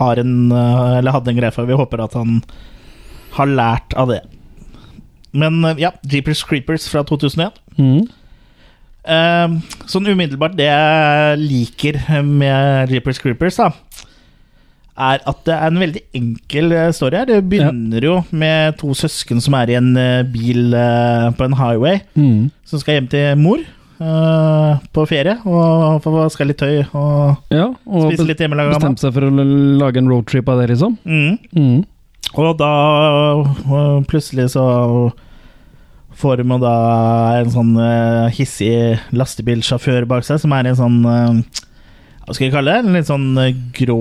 [0.01, 1.69] har en eh, Eller hadde en greie for.
[1.69, 2.41] Vi håper at han
[3.37, 4.21] har lært av det.
[5.33, 7.59] Men eh, ja, Jeepers Creepers fra 2001.
[7.79, 8.09] Mm.
[9.11, 9.55] Eh,
[9.89, 13.71] sånn umiddelbart det jeg liker med Jeepers Creepers, da,
[15.01, 17.29] er at det er en veldig enkel eh, story her.
[17.31, 20.75] Det begynner jo med to søsken som er i en eh, bil
[21.39, 22.51] på en highway, Mm.
[22.69, 23.67] som skal hjem til mor
[24.01, 28.79] Uh, på ferie og få vaska litt tøy og Ja, og spise litt hjemmelaga mat.
[28.81, 29.45] bestemte seg for å
[29.77, 30.95] lage en roadtrip av det, liksom.
[31.05, 31.35] Mm.
[31.53, 31.83] Mm.
[32.39, 32.71] Og da
[33.43, 34.65] øh, plutselig så
[36.21, 36.75] får de da
[37.41, 41.41] en sånn øh, hissig lastebilsjåfør bak seg, som er en sånn øh,
[42.27, 42.85] Hva skal vi kalle det?
[42.85, 43.29] En litt sånn
[43.75, 43.99] grå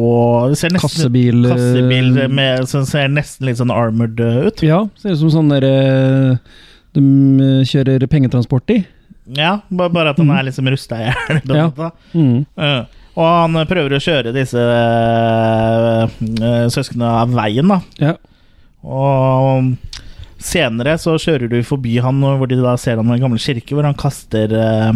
[0.51, 4.61] nesten, Kassebil, Kassebil med, som ser nesten litt sånn armored ut.
[4.65, 6.59] Ja, ser ut som sånn der eh,
[6.97, 7.03] de
[7.47, 8.83] eh, kjører pengetransport i.
[9.37, 11.41] Ja, bare at den er liksom rusta i hjel.
[11.59, 11.91] Ja.
[12.13, 12.45] Mm.
[12.57, 12.77] Ja.
[13.19, 16.07] Og han prøver å kjøre disse øh,
[16.71, 17.79] søsknene av veien, da.
[17.99, 18.13] Ja.
[18.87, 19.73] Og
[20.39, 23.75] senere så kjører du forbi han, hvor de da ser han i en gammel kirke,
[23.75, 24.91] hvor han kaster eh,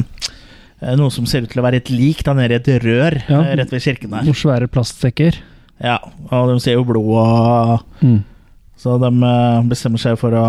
[0.79, 3.13] eh, noe som ser ut til å være et lik da nede i et rør
[3.27, 3.41] Ja.
[3.41, 4.23] eh, rett ved kirken der.
[4.27, 5.33] Noen svære plastsekker.
[5.83, 5.97] Ja,
[6.31, 8.21] og de ser jo blod og Mm.
[8.83, 10.45] Så de eh, bestemmer seg for å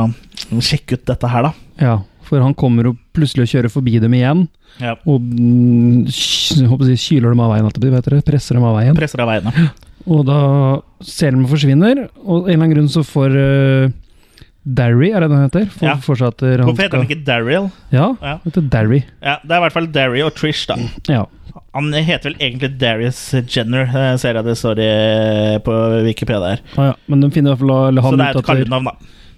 [0.65, 1.53] sjekke ut dette her, da.
[1.79, 1.93] Ja,
[2.27, 4.41] for han kommer jo plutselig og kjører forbi dem igjen,
[4.83, 4.97] Ja.
[5.07, 8.97] og mm, jeg kyler dem av veien, det presser dem av veien.
[8.99, 9.51] Presser av veien.
[9.55, 9.69] ja.
[10.05, 10.39] Og da
[11.01, 13.93] ser de forsvinner, og av en eller annen grunn så får uh,
[14.65, 15.65] Darry, er det den heter?
[15.73, 15.95] For, Ja.
[15.95, 17.71] han Hvorfor heter han ikke Daryl?
[17.93, 18.39] Ja, Ja.
[18.45, 19.03] heter Darry.
[19.23, 20.77] Ja, det er i hvert fall Darry og Trish, da.
[21.09, 21.25] Ja.
[21.75, 23.19] Han heter vel egentlig Darius
[23.51, 25.73] Jenner, eh, ser jeg det står i, på
[26.05, 26.61] Wikipedia her.
[26.77, 26.95] Ah, ja.
[27.09, 28.93] Men de finner i hvert fall eller Så han det er ut et kallenavn, da.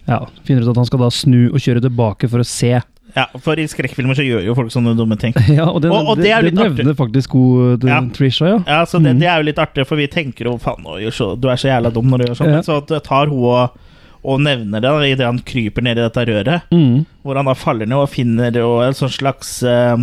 [0.09, 2.75] ja, finner ut at han skal da snu og kjøre tilbake for å se.
[3.17, 5.33] Ja, For i skrekkfilmer så gjør jo folk sånne dumme ting.
[5.57, 8.03] Ja, og, den, Og- og det det, det nevner faktisk hun Ja.
[8.13, 8.59] Trisha, ja.
[8.69, 11.57] Ja, så det, det er jo litt artig, for vi tenker jo faen, du er
[11.57, 12.53] så jævla dum når du gjør sånn.
[12.59, 12.63] Ja.
[12.67, 13.79] Så at tar hun og,
[14.27, 17.07] og nevner det idet han kryper ned i dette røret, Mm.
[17.25, 19.97] hvor han da faller ned og finner og en sånn slags uh,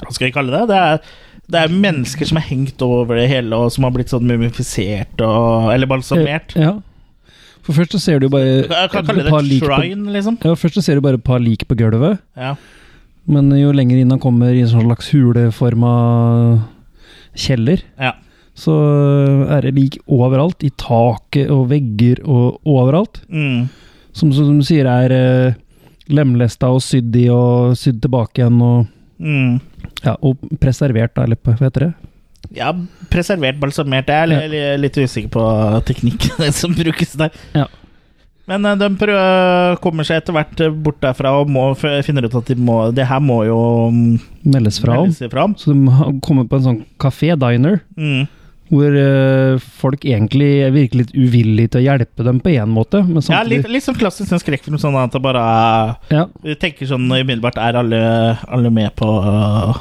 [0.00, 0.68] Hva skal vi kalle det?
[0.70, 1.00] Det er,
[1.50, 5.18] det er mennesker som er hengt over det hele, og som har blitt sånn mumifisert
[5.26, 6.54] og Eller balsamert.
[6.54, 6.76] Ja.
[7.66, 10.38] For først så ser du bare Jeg kan kalle et det på- liksom.
[10.44, 12.54] Ja, først så ser du bare et par lik på gulvet, Ja.
[13.28, 16.62] men jo lenger inn han kommer i en sånn slags huleforma
[17.36, 18.12] kjeller, ja.
[18.56, 18.74] så
[19.50, 20.62] er det lik overalt.
[20.64, 23.20] I taket og vegger og overalt.
[23.30, 23.68] Mm.
[24.12, 25.54] Som, som du sier er eh,
[26.10, 28.86] lemlesta og sydd i og sydd tilbake igjen og
[29.20, 29.60] Mm.
[30.02, 31.94] Ja, og preservert, da, eller hva heter det?
[32.56, 32.72] Ja,
[33.12, 34.08] preservert, balsamert.
[34.10, 35.44] Jeg er li- litt usikker på
[35.86, 37.30] teknikken som brukes der.
[37.54, 37.66] Ja.
[38.50, 42.34] Men eh, de prøver, kommer seg etter hvert eh, bort derfra og må, finner ut
[42.40, 43.60] at de må, det her må jo
[43.94, 44.18] mm,
[44.50, 45.54] Meldes fra meldes om.
[45.60, 48.24] Så de kommer på en sånn kafé-diner, Mm.
[48.70, 53.04] hvor eh, folk egentlig virker litt uvillige til å hjelpe dem på én måte.
[53.06, 55.44] Men Ja, litt, samtidig litt sånn klassisk sånn skrekkfilm, sånn at det bare
[56.10, 56.26] ja,
[56.62, 58.02] tenker sånn umiddelbart Er alle,
[58.48, 59.78] alle med på uh,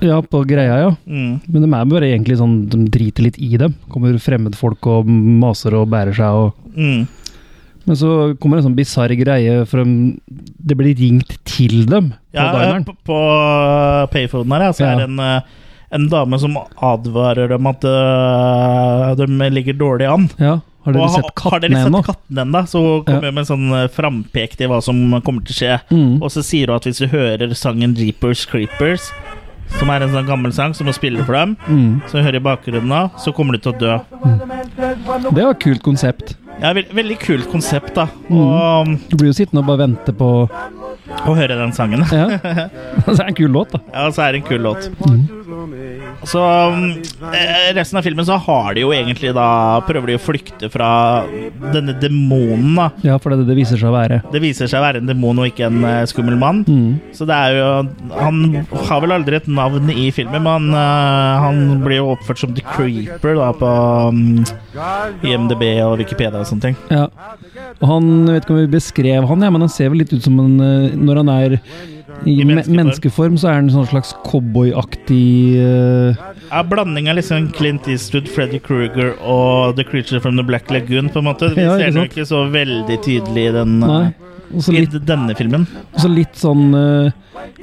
[0.00, 0.90] ja, på greia, ja.
[1.06, 1.40] mm.
[1.48, 3.74] Men de er bare egentlig sånn De driter litt i dem.
[3.90, 7.06] Kommer fremmedfolk og maser og bærer seg og Mm.
[7.88, 8.08] Men så
[8.38, 10.18] kommer det en sånn bisarr greie, for de,
[10.60, 12.84] det blir ringt til dem på Ja, dineren.
[12.84, 13.16] på, på
[14.12, 14.90] payphonen her så Ja.
[14.92, 15.40] er det en, uh,
[15.90, 20.28] en dame som advarer dem at uh, de ligger dårlig an.
[20.38, 22.04] Ja, har dere Og sett Har dere kattene ennå?
[22.04, 22.62] kattene?
[22.68, 23.32] Så kommer Ja.
[23.32, 25.80] med en sånn frampek til hva som kommer til å skje.
[25.90, 26.22] Mm.
[26.22, 29.10] Og så sier hun at hvis du hører sangen Jeepers Creepers,
[29.78, 32.00] som er en sånn gammel sang som må spille for dem, Mm.
[32.08, 33.98] som hører i bakgrunnen av, så kommer de til å dø.
[35.30, 36.36] Det var et kult konsept.
[36.58, 38.08] Ja, veld, Veldig kult konsept, da.
[38.28, 38.38] Mm.
[38.38, 38.98] Og, mm.
[39.10, 40.30] Du blir jo sittende og bare vente på
[41.28, 42.04] å høre den sangen.
[42.12, 42.38] Ja.
[43.06, 43.82] så er det en kul låt, da.
[43.94, 44.90] Ja, så er det en kul låt.
[46.22, 46.90] Så um,
[47.32, 50.90] eh, resten av filmen så har de jo egentlig da Prøver de å flykte fra
[51.72, 52.88] denne demonen, da.
[53.06, 54.20] Ja, for det det det viser seg å være.
[54.32, 56.64] Det viser seg å være en demon og ikke en uh, skummel mann.
[56.68, 56.98] Mm.
[57.16, 57.68] Så det er jo
[58.18, 58.42] Han
[58.88, 62.64] har vel aldri et navn i filmen, men uh, han blir jo oppført som The
[62.74, 63.72] Creeper da på
[64.10, 64.42] um,
[65.26, 66.76] IMDb og Wikipedia og sånne ting.
[66.90, 67.06] Ja.
[67.78, 70.24] Og han, vet ikke om vi beskrev han, ja, men han ser vel litt ut
[70.24, 71.56] som en eh, Når han er
[72.26, 72.76] i, I menneskeform.
[72.80, 76.16] menneskeform, så er han en sånn slags cowboyaktig uh...
[76.48, 81.10] Ja, Blanding av liksom Clint Eastwood, Freddy Krueger og The Creature from the Black Lagoon.
[81.12, 84.06] på en måte Vi Ja, ser det jo ikke så veldig tydelig i den Nei.
[84.50, 85.66] Eh, Og så i litt, denne filmen.
[85.92, 87.10] og så litt sånn uh,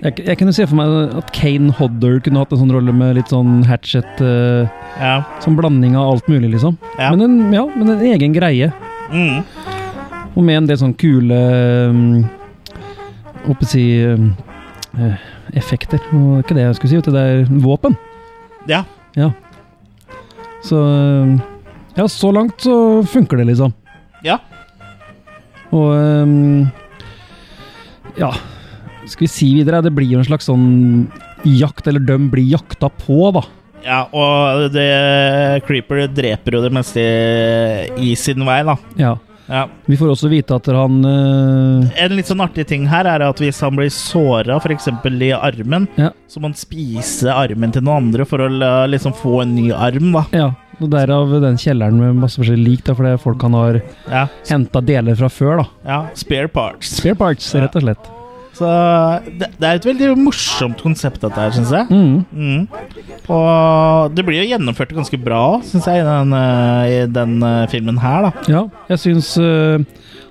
[0.02, 3.16] jeg, jeg kunne se for meg at Kane Hodder kunne hatt en sånn rolle med
[3.18, 4.66] litt sånn hatchet uh,
[5.00, 5.18] Ja.
[5.44, 6.78] Sånn blanding av alt mulig, liksom.
[7.00, 7.12] Ja.
[7.12, 8.72] Men, en, ja, men en egen greie.
[9.12, 9.42] Mm.
[10.36, 11.38] Og med en del sånn kule
[11.92, 12.26] um,
[13.46, 15.18] Håper å si eh,
[15.54, 16.00] effekter.
[16.02, 17.14] Det var ikke det jeg skulle si, vet du.
[17.14, 17.98] Det er våpen.
[18.68, 18.84] ja.
[19.16, 19.30] Ja.
[20.66, 20.80] Så
[21.96, 23.72] Ja, så langt så funker det, liksom.
[25.74, 26.66] Og um,
[28.20, 28.32] Ja,
[29.06, 29.82] skal vi si videre?
[29.86, 30.66] Det blir jo en slags sånn
[31.46, 33.44] jakt, eller de blir jakta på, da.
[33.86, 37.04] Ja, og det Creeper dreper jo det meste
[38.02, 38.78] i sin vei, da.
[38.98, 39.14] Ja.
[39.46, 39.68] Ja.
[39.86, 43.38] Vi får også vite at han uh, En litt sånn artig ting her er at
[43.38, 44.88] hvis han blir såra, f.eks.
[44.90, 46.10] i armen, Ja.
[46.26, 48.50] så må han spise armen til noen andre for å
[48.90, 50.24] liksom få en ny arm, da.
[50.34, 50.48] Ja,
[50.82, 54.82] og derav den kjelleren med masse forskjellige lik, da, fordi folk han har Ja, henta
[54.86, 55.66] deler fra før, da.
[55.86, 56.98] ja spare parts.
[57.00, 57.62] Spare parts, Ja.
[57.66, 58.12] rett og slett.
[58.56, 58.68] Så
[59.36, 61.90] det, det er et veldig morsomt konsept, dette her, syns jeg.
[61.92, 62.22] Mm.
[62.32, 62.68] Mm.
[63.36, 67.66] Og det blir jo gjennomført ganske bra, syns jeg, i den, eh, i den eh,
[67.68, 68.46] filmen her, da.
[68.48, 68.62] Ja,
[68.94, 69.84] jeg syns uh,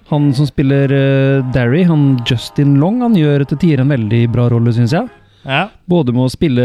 [0.08, 4.48] han som spiller uh, Derry, han Justin Long, han gjør til tider en veldig bra
[4.52, 5.10] rolle, syns jeg.
[5.44, 5.66] Ja.
[5.84, 6.64] Både med å spille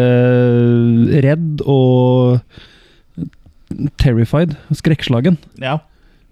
[1.27, 2.39] redd og
[4.01, 5.77] terrified, skrekkslagen, ja.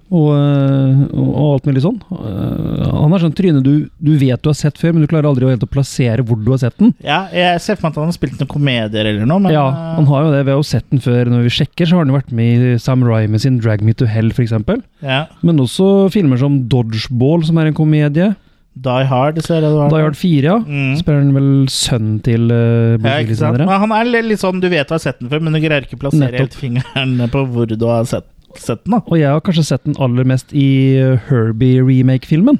[0.10, 1.97] og, øh, og og alt mulig sånn.
[2.12, 5.28] Øh, han har sånn tryne du, du vet du har sett før, men du klarer
[5.30, 6.93] aldri å helt å plassere hvor du har sett den.
[7.04, 7.26] ja.
[7.34, 9.93] Jeg ser for meg at han har spilt noen komedier eller noe, men Ja, eh,
[10.00, 10.41] han har jo det.
[10.47, 11.30] Vi har jo sett den før.
[11.34, 13.93] Når vi sjekker, så har han jo vært med i Sam Ryman sin 'Drag Me
[13.93, 14.56] to Hell', f.eks.
[15.04, 15.26] ja.
[15.43, 18.36] Men også filmer som 'Dodgeball', som er en komedie.
[18.83, 19.89] Die Hard, ser jeg det var.
[19.89, 20.57] Die Hard 4, ja.
[20.61, 20.95] Mm.
[20.99, 23.51] Spiller han vel sønnen til uh, Ja, ikke?
[23.57, 25.85] Men han er litt- sånn, du vet du har sett den før, men du greier
[25.87, 26.39] ikke plassere Nettopp.
[26.45, 28.97] helt fingeren på hvor du har sett, sett den.
[28.97, 29.01] da.
[29.07, 30.67] Og jeg har kanskje sett den aller mest i
[31.01, 32.59] uh, Herbie-remake-filmen.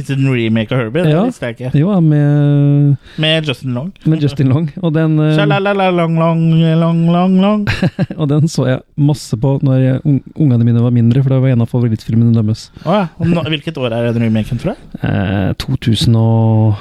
[0.00, 1.04] Fins det en remake av Herbie?
[1.04, 1.20] Ja.
[1.20, 1.70] Det visste jeg ikke.
[1.80, 3.90] Jo, med, Med Justin Long.
[4.04, 4.70] med Justin Long.
[4.80, 6.42] Og den, uh, long, long,
[6.80, 7.66] long, long,
[8.20, 11.52] og den så jeg masse på når un ungene mine var mindre, for det var
[11.52, 12.70] en av favorittfilmene deres.
[12.84, 13.06] Oh, ja.
[13.20, 14.76] Nå, hvilket år er den remaken fra?
[15.04, 16.80] Eh, 2000 og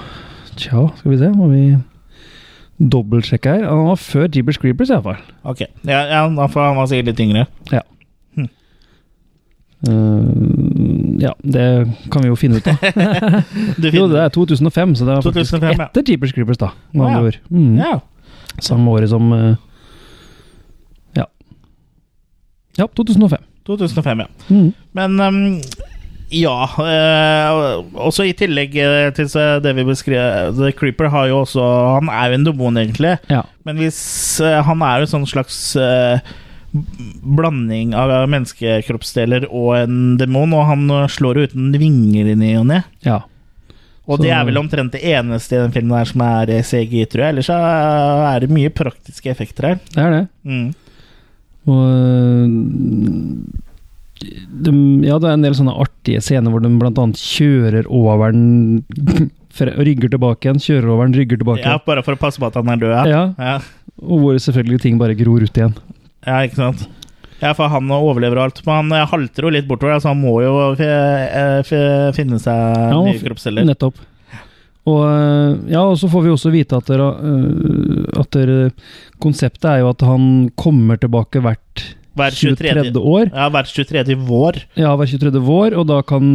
[0.60, 1.30] Tja, skal vi se.
[1.32, 1.62] Må vi
[2.80, 3.68] dobbeltsjekke her.
[3.70, 5.22] Han var før Jeepers Creepers, iallfall.
[5.48, 5.64] Ok.
[5.88, 7.46] Ja, ja, får han var sikkert litt yngre.
[9.88, 11.66] Uh, ja, det
[12.12, 12.82] kan vi jo finne ut av.
[13.96, 15.88] Jo, det er 2005, så det er faktisk 2005, ja.
[15.88, 16.74] etter Jeepers Creepers, da.
[16.92, 17.40] Med andre ord.
[17.50, 18.02] Mm.
[18.60, 19.54] Samme året som uh,
[21.16, 21.30] Ja.
[22.78, 23.46] Ja, 2005.
[23.70, 24.28] 2005, ja.
[24.50, 24.74] Mm.
[24.98, 25.40] Men um,
[26.30, 28.76] ja eh, Også i tillegg
[29.18, 29.30] til
[29.64, 31.64] det vi beskrev The Creeper har jo også
[32.00, 33.18] Han er jo en demon, egentlig.
[33.32, 33.42] Ja.
[33.66, 34.02] Men hvis
[34.42, 36.22] eh, Han er jo en sånn slags eh,
[36.72, 42.54] blanding av menneskekroppsdeler og en demon, og han eh, slår jo uten vinger i ny
[42.62, 42.84] og ne.
[43.06, 43.22] ja.
[44.10, 46.90] Og Så- det er vel omtrent det eneste i den filmen her som er CG
[46.90, 47.30] CGI, tror jeg.
[47.36, 47.58] Ellers så
[48.34, 49.76] er det mye praktiske effekter her.
[49.94, 50.28] Det er det.
[50.50, 50.74] Mm.
[51.70, 52.48] Og øh,
[54.66, 54.72] de,
[55.06, 58.84] Ja, det er en del sånne artige scener hvor de annet kjører over den
[59.60, 62.56] Rygger tilbake igjen, kjører over den, rygger tilbake Ja, bare for å passe på at
[62.56, 63.10] han er død.
[63.12, 63.56] Ja, Ja,
[64.02, 65.74] og hvor selvfølgelig ting bare gror ut igjen.
[66.28, 66.88] Ja ikke sant.
[67.40, 68.58] Ja, for han overlever alt.
[68.66, 71.62] Men han eh, halter jo litt bortover, så han må jo eh,
[72.16, 73.68] finne seg Ja, nye kroppsceller.
[73.70, 74.02] Nettopp.
[74.90, 78.52] Og ja, og så får vi også vite at, dere, øh, at der,
[79.22, 80.24] konseptet er jo at han
[80.58, 81.84] kommer tilbake hvert
[82.20, 82.74] Hver 23.
[82.90, 83.04] 23.
[83.06, 83.30] år.
[83.32, 84.16] Ja, hver 23.
[84.28, 84.58] vår.
[84.80, 85.40] Ja, hver 23.
[85.46, 86.26] vår, og da kan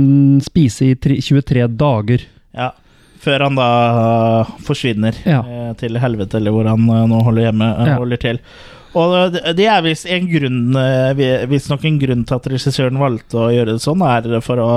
[0.44, 2.23] spise i 23 dager.
[2.57, 2.70] Ja.
[3.25, 3.66] Før han da
[4.44, 5.42] eh, forsvinner Ja.
[5.44, 8.40] eh, til helvete, eller hvor han eh, nå holder hjemme, eh, holder til.
[8.94, 13.40] Og det, er visst en grunn eh, vi- Visstnok en grunn til at regissøren valgte
[13.42, 14.68] å gjøre det sånn, er for å,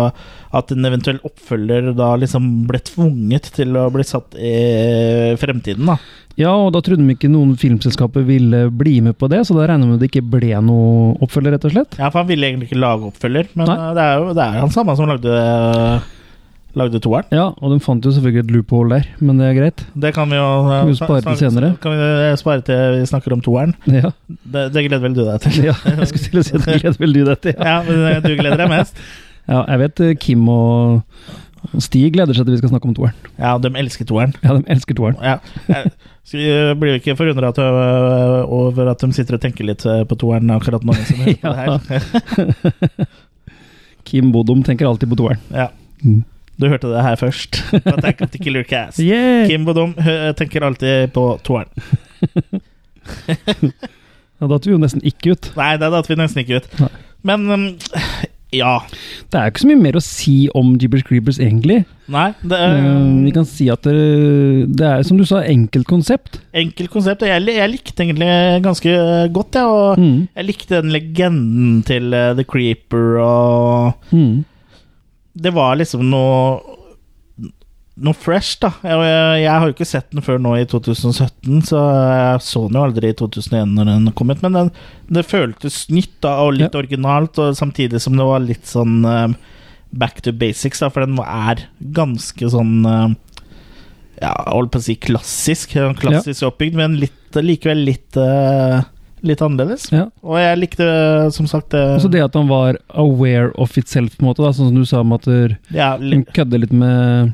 [0.58, 5.98] at en eventuell oppfølger da liksom ble tvunget til å bli satt i fremtiden, da.
[6.38, 9.64] Ja, og da trodde de ikke noen filmselskaper ville bli med på det, så da
[9.72, 11.98] regner vi med det ikke ble noe oppfølger, rett og slett.
[11.98, 13.78] Ja, for han ville egentlig ikke lage oppfølger, men Nei.
[13.88, 15.34] eh, det er jo det er han samme som lagde,
[16.78, 17.26] lagde toeren.
[17.34, 19.84] Ja, og de fant jo selvfølgelig et loophole der, men det er greit.
[19.98, 21.72] Det kan vi jo Kan vi spare til senere?
[21.82, 23.74] Kan vi eh, spare til vi snakker om toeren?
[23.90, 25.58] Ja, Det, det gleder vel du deg til?
[25.72, 27.56] ja jeg skulle til å si at det gleder vel du deg til.
[27.58, 27.66] Ja.
[27.78, 29.02] Ja, men eh, du gleder deg mest?
[29.52, 31.02] ja, jeg vet eh, Kim og
[31.84, 33.16] Stig gleder seg til vi skal snakke om toeren.
[33.42, 34.32] Ja, de elsker toeren.
[34.46, 35.18] Ja, de elsker toeren.
[35.26, 35.40] Ja.
[35.68, 35.92] Jeg-
[36.78, 37.50] blir ikke forundra
[38.52, 40.94] over at de sitter og tenker litt på toeren akkurat nå.
[41.08, 41.80] Som her.
[44.08, 45.40] Kim Bodum tenker alltid på toeren.
[45.56, 45.70] Ja.
[46.04, 46.24] Mm.
[46.58, 47.60] Du hørte det her først.
[47.86, 49.00] Attack of the Killer Cast.
[49.04, 49.46] Yeah!
[49.50, 49.94] Kim Bodom
[50.40, 51.70] tenker alltid på toeren.
[54.38, 55.48] Ja, da datt vi jo nesten ikke ut.
[55.58, 56.66] Nei, da datt vi nesten ikke ut.
[56.84, 56.90] Nei.
[57.26, 57.64] Men um,
[58.54, 58.76] ja.
[59.34, 61.80] Det er jo ikke så mye mer å si om Gibbers Creepers, egentlig.
[62.14, 63.96] Nei, det er, um, vi kan si at det,
[64.78, 66.38] det er, som du sa, enkelt konsept.
[66.54, 67.26] enkelt konsept.
[67.28, 68.30] Jeg, jeg likte egentlig
[68.68, 68.94] ganske
[69.36, 69.74] godt, jeg.
[69.74, 70.20] Og Mm.
[70.38, 74.46] jeg likte den legenden til uh, The Creeper og Mm.
[75.38, 76.78] Det var liksom noe
[77.98, 78.70] noe fresh, da.
[78.86, 82.64] Jeg, jeg, jeg har jo ikke sett den før nå i 2017, så jeg så
[82.68, 84.44] den jo aldri i 2001 når den kom ut.
[84.46, 84.72] Men den,
[85.18, 89.32] det føltes nytt da, og litt originalt, og samtidig som det var litt sånn uh,
[89.90, 91.66] back to basics, da, for den er
[91.98, 93.08] ganske sånn uh,
[94.22, 95.74] Ja, holdt på å si klassisk.
[95.74, 98.80] Klassisk Klassisk oppbygd, men litt, likevel litt eh,
[99.26, 99.88] Litt annerledes.
[99.92, 100.06] Ja.
[100.22, 100.86] Og jeg likte,
[101.34, 104.44] som sagt eh, Også det at han var aware of itself, på en måte.
[104.46, 105.26] Da, sånn som du sa om at
[105.74, 107.34] ja, hun kødder litt med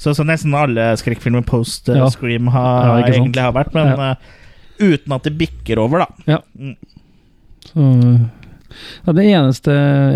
[0.00, 2.08] Så, så nesten alle skrekkfilmer post Ja.
[2.10, 4.10] Scream har, Ja, egentlig har vært, men Ja.
[4.16, 4.36] uh,
[4.80, 6.36] uten at det bikker over, da.
[7.70, 7.86] Så
[9.04, 9.70] ja, Det eneste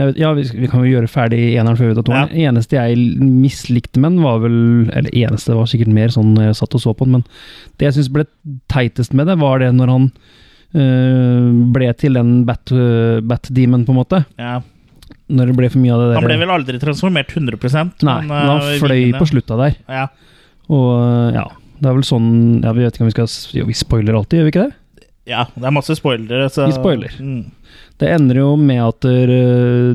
[0.06, 2.30] vet, Ja, vi, vi kan jo gjøre ferdig eneren før vi tar toeren.
[2.30, 4.58] Det eneste jeg mislikte med den, var vel
[4.94, 7.26] Eller eneste var sikkert mer sånn jeg satt og så på den, men
[7.78, 8.26] det jeg syns ble
[8.72, 10.08] teitest med det, var det når han
[10.74, 12.72] ble til den Bat,
[13.22, 14.22] Bat-demon, på en måte.
[14.40, 14.56] Ja.
[15.30, 17.84] Når det ble for mye av det der Han ble vel aldri transformert 100 Nei,
[18.04, 19.76] men, men han uh, fløy på slutta der.
[19.88, 20.06] Ja.
[20.72, 21.44] Og ja,
[21.78, 22.30] det er vel sånn
[22.64, 24.78] Ja, vi vet ikke om vi skal Jo, vi spoiler alltid, gjør vi ikke det?
[25.24, 26.50] ja, det er masse spoilere.
[26.52, 27.14] Så, Vi spoiler.
[27.16, 27.46] Mm.
[28.00, 29.94] Det ender jo med at uh,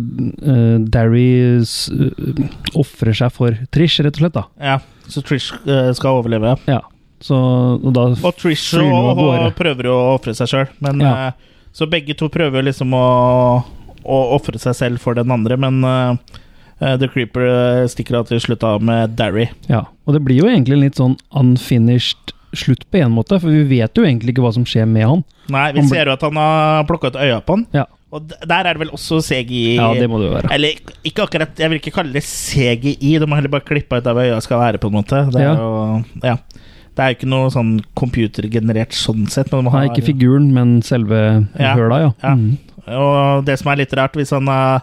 [0.89, 2.39] Darry uh,
[2.79, 4.37] ofrer seg for Trish, rett og slett.
[4.39, 4.45] da.
[4.71, 6.55] Ja, så Trish uh, skal overleve.
[6.69, 6.81] Ja.
[7.21, 10.47] Så, og da Og Trish flyr den av og, og prøver jo å ofre seg
[10.47, 11.13] sjøl, men Ja.
[11.29, 11.31] uh,
[11.75, 13.63] Så begge to prøver liksom å,
[14.03, 16.15] å ofre seg selv for den andre, men uh,
[16.79, 19.49] The Creeper stikker av til slutt av med Darry.
[19.67, 23.51] Ja, og det blir jo egentlig en litt sånn unfinished slutt på en måte, for
[23.53, 25.23] vi vet jo egentlig ikke hva som skjer med han.
[25.53, 27.65] Nei, vi Han ser jo at han har plukka ut øya på han.
[27.75, 30.49] Ja, Og der er det vel også CGI ja det må det jo være.
[30.55, 34.07] Eller ikke akkurat Jeg vil ikke kalle det CGI, de har heller bare klippa ut
[34.07, 35.19] der hvor øya skal være, på en måte.
[35.29, 35.53] Det er Ja.
[35.53, 36.37] jo Ja.
[36.99, 39.53] Det er jo ikke noe sånn computergenerert sånn sett.
[39.55, 41.19] Men Nei, ikke figuren, men selve
[41.55, 42.09] Ja, høla, ja.
[42.25, 42.33] ja.
[42.35, 42.57] Mm.
[42.99, 44.81] Og det som er litt rart, hvis han har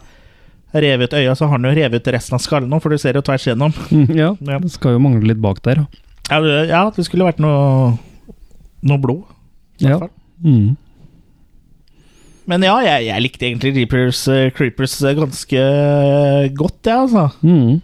[0.72, 3.22] revet øya, så har han jo revet resten av skallen òg, for du ser jo
[3.26, 3.74] tvers gjennom.
[3.92, 4.59] Mm, ja, Ja.
[4.64, 5.85] det skal jo mangle litt bak der.
[6.31, 7.98] Ja, det, ja, det skulle vært noe
[8.87, 9.22] Noe blod.
[9.83, 9.98] i Ja.
[10.00, 10.11] fall.
[10.44, 10.76] Mm.
[12.46, 15.62] Men ja, jeg, jeg likte egentlig Reapers, uh, Creepers eh, ganske
[16.55, 17.24] godt, jeg, ja, altså.
[17.42, 17.81] Mm.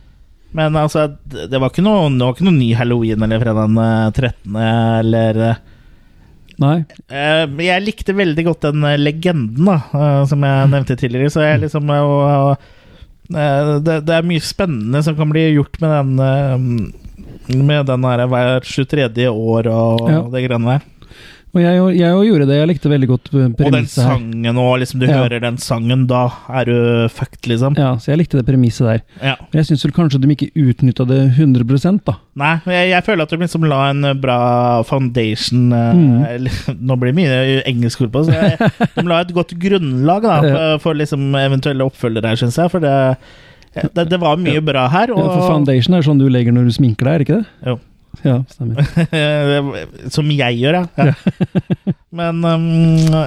[0.53, 3.79] Men altså, det var ikke noe, det var ikke noe ny halloween eller fredag den
[3.81, 4.57] eh, 13.
[5.01, 5.61] eller eh,
[6.63, 6.75] Nei.
[7.09, 11.33] eh, jeg likte veldig godt den eh, legenden, da, eh, som jeg nevnte tidligere.
[11.33, 12.67] Så jeg liksom eh, og,
[13.33, 18.05] eh, det, det er mye spennende som kan bli gjort med den eh, Med den
[18.07, 19.25] der hver 23.
[19.33, 20.21] år og Ja.
[20.31, 20.85] det greiene der.
[21.53, 22.57] Og jeg, jo gjorde det.
[22.57, 25.19] Jeg likte veldig godt eh, Og den sangen og liksom du Ja.
[25.21, 26.77] hører den sangen, da er du
[27.13, 27.77] fucked, liksom.
[27.77, 29.03] Ja, så jeg likte det premisset der.
[29.21, 29.35] Ja.
[29.51, 32.15] Men jeg syns vel kanskje de ikke utnytta det 100 da.
[32.41, 34.39] Nei, jeg, jeg føler at de liksom la en eh, bra
[34.89, 36.49] foundation eh, Mm.
[36.89, 40.41] Nå blir det mye engelsk ord på, så jeg, de la et godt grunnlag da,
[40.49, 42.73] for, for liksom eventuelle oppfølgere her, syns jeg.
[42.73, 42.95] For det,
[43.93, 45.13] det, det var mye bra her.
[45.13, 47.73] Ja, for foundation er sånn du legger når du sminker deg, er det ikke det?
[47.75, 47.79] Jo.
[48.25, 48.87] Ja, stemmer.
[50.15, 51.09] som jeg gjør, ja.
[51.09, 51.95] ja.
[52.13, 52.67] Men um,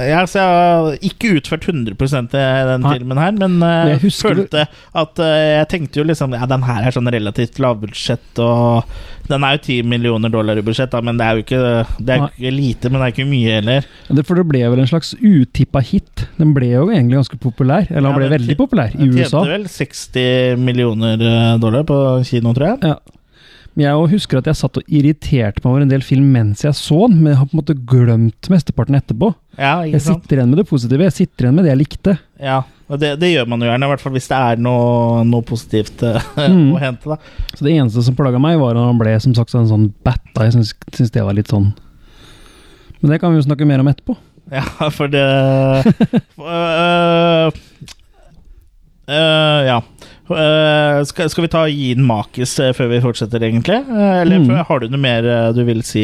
[0.05, 2.91] ja, så jeg har ikke utført 100 i den Nei.
[2.93, 6.65] filmen her, men uh, jeg husker følte at uh, Jeg tenkte jo liksom Ja, den
[6.67, 8.85] her er sånn relativt lavbudsjett, og
[9.25, 11.61] den er jo 10 millioner dollar i budsjett, da, men det er jo ikke,
[11.97, 13.89] det er ikke lite, men det er ikke mye heller.
[14.05, 16.27] Det, for det ble vel en slags utippa hit.
[16.37, 17.89] Den ble jo egentlig ganske populær.
[17.89, 19.41] Eller Ja, han ble veldig populær i Den USA.
[19.41, 22.93] tjente vel 60 millioner uh, dollar på kino, tror jeg.
[22.93, 23.23] Ja.
[23.75, 27.09] Jeg husker at jeg satt og irriterte meg over en del film mens jeg så
[27.09, 29.33] den, men jeg har på en måte glemt mesteparten etterpå.
[29.59, 31.03] Ja, Jeg sitter igjen med det positive.
[31.09, 32.13] Jeg sitter igjen med det jeg likte.
[32.39, 35.25] Ja, og det, det gjør man jo gjerne, i hvert fall hvis det er noe,
[35.27, 36.71] noe positivt uh, Mm.
[36.75, 37.17] å hente, da.
[37.51, 40.47] Så det eneste som plaga meg, var at han ble som sagt en sånn batta.
[40.47, 41.73] Jeg syns, syns det var litt sånn
[43.01, 44.15] Men det kan vi jo snakke mer om etterpå.
[44.55, 45.21] Ja, for det
[46.39, 47.51] øh,
[49.09, 49.79] øh, Ja.
[50.25, 53.81] Øh, skal, skal vi ta gi den makis øh, før vi fortsetter, egentlig?
[53.89, 54.49] Øh, Eller Mm.
[54.67, 56.01] har du noe mer du vil si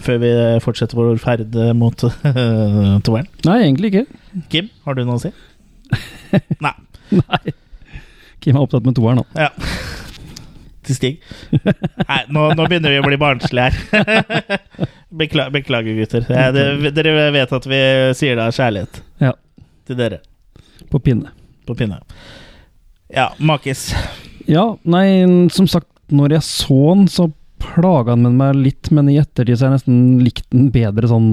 [0.00, 3.26] før vi fortsetter vår ferd mot uh, toeren?
[3.46, 4.04] Nei, egentlig ikke.
[4.52, 5.30] Kim, har du noe å si?
[6.66, 6.74] Nei.
[7.16, 7.54] Nei.
[8.40, 9.24] Kim er opptatt med toeren nå.
[9.36, 9.48] Ja.
[10.86, 11.18] Til Stig.
[11.52, 14.44] Nei, nå, nå begynner vi å bli barnslige her.
[15.20, 16.24] Bekla, beklager, gutter.
[16.30, 17.80] Ja, det, dere vet at vi
[18.16, 19.32] sier det av kjærlighet Ja.
[19.88, 20.20] til dere.
[20.92, 21.32] På pinne.
[21.68, 22.00] På pinne.
[23.14, 23.90] Ja, makis.
[24.50, 27.28] Ja, nei, som sagt, når jeg så den, så
[27.60, 31.10] plaga den med meg litt, men i ettertid så har jeg nesten likt den bedre
[31.10, 31.30] sånn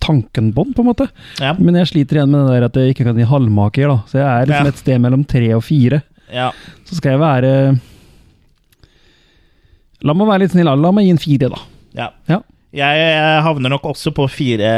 [0.00, 1.06] tanken på den, på en måte.
[1.40, 1.54] Ja.
[1.58, 3.96] Men jeg sliter igjen med det der at jeg ikke kan gi halvmaker, da.
[4.10, 4.74] Så jeg er liksom Ja.
[4.74, 6.02] et sted mellom tre og fire.
[6.32, 6.50] ja.
[6.84, 7.80] Så skal jeg være
[10.02, 11.58] La meg være litt snill, la meg gi en fire, da.
[11.94, 12.06] Ja.
[12.30, 12.38] Ja.
[12.70, 14.70] Jeg, havner nok også på fire,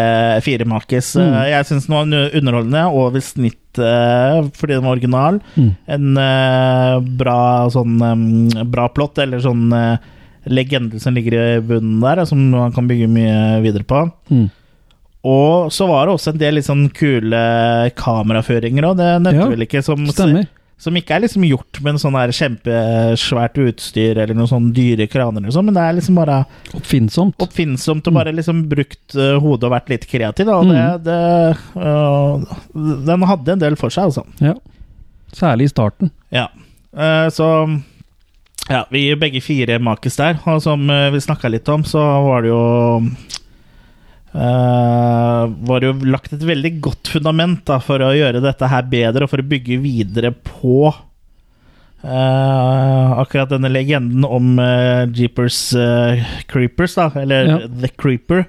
[0.44, 1.10] fire makis.
[1.20, 1.34] Mm.
[1.50, 5.40] Jeg syns den var underholdende, over snitt eh, fordi den var original.
[5.58, 5.68] Mm.
[5.96, 7.42] En eh, bra
[7.74, 10.08] sånn eh, bra plott, eller sånn eh,
[10.48, 14.06] legende som ligger i bunnen der, som man kan bygge mye videre på.
[14.32, 14.48] Mm.
[15.28, 17.42] Og så var det også en del litt sånn kule
[17.98, 19.84] kameraføringer òg, det nevnte Ja, vel ikke?
[19.86, 20.48] Som, Stemmer.
[20.80, 25.06] Som ikke er liksom gjort med en sånn her kjempesvært utstyr eller noen sånn dyre
[25.10, 26.40] kraner eller sånn, men det er liksom bare
[26.74, 27.36] Oppfinnsomt.
[27.44, 30.50] oppfinnsomt og bare liksom brukt uh, hodet og vært litt kreativ.
[30.50, 30.58] Da.
[30.58, 31.20] Og det, det,
[31.78, 32.58] uh,
[33.06, 34.26] den hadde en del for seg, altså.
[34.42, 34.56] Ja.
[35.32, 36.10] Særlig i starten.
[36.34, 36.48] Ja.
[36.90, 37.46] Uh, så
[38.66, 40.42] ja, vi begge fire makis der.
[40.50, 42.62] Og som vi snakka litt om, så var det jo
[44.34, 49.24] uh, var jo lagt et veldig godt fundament da, for å gjøre dette her bedre,
[49.26, 50.96] og for å bygge videre på uh,
[53.22, 55.60] akkurat denne legenden om uh, Jeepers
[56.50, 57.58] Creepers, da, eller Ja.
[57.84, 58.40] The Creeper,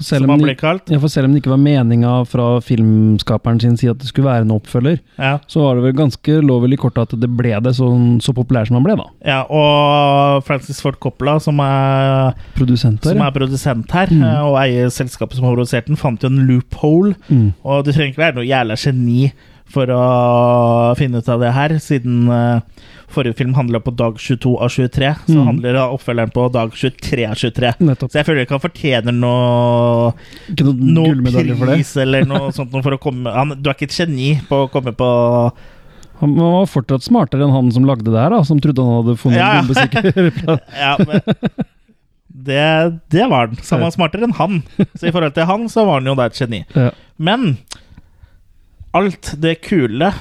[0.00, 0.88] For selv, om det, kalt.
[0.88, 4.30] ja, for selv om det ikke var meninga fra filmskaperen sin side at det skulle
[4.30, 5.34] være en oppfølger, Ja.
[5.46, 7.88] så var det vel ganske lovlig kort at det ble det så,
[8.24, 9.04] så populær som han ble, da.
[9.28, 14.22] ja, og Francis Ford Coppola, som er Produsent her, som er produsent her, Mm.
[14.24, 17.14] eh, og eier selskapet som har produsert den, fant jo en loophole.
[17.28, 17.52] Mm.
[17.64, 19.32] Og du trenger ikke være noe jævla geni
[19.70, 22.60] for å finne ut av det her, siden eh,
[23.14, 25.46] forrige film handla på dag 22 av 23, så Mm.
[25.46, 27.72] handler oppfølgeren på dag 23 av 23.
[27.80, 28.10] Nettopp.
[28.12, 30.12] Så jeg føler ikke han fortjener noe,
[30.50, 33.88] Ikke noen noe pris eller noe sånt noe for å komme han, Du er ikke
[33.90, 35.10] et geni på å komme på
[36.20, 39.16] Han var fortsatt smartere enn han som lagde det her, da, som trodde han hadde
[39.20, 39.60] funnet Ja, ja.
[39.60, 41.20] en bombesikker Ja, men
[42.40, 43.56] det, det var han.
[43.60, 44.60] Så han var smartere enn han.
[44.96, 46.62] Så i forhold til han, så var han jo da et geni.
[46.76, 46.90] Ja.
[47.18, 47.56] Men
[48.96, 50.12] alt det kule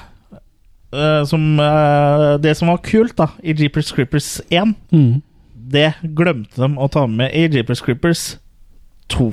[0.94, 5.22] eh, som uh, Det som var kult da i Jeepers Creepers 1, Mm.
[5.70, 8.38] det glemte de å ta med i Jeepers Creepers
[9.10, 9.32] 2.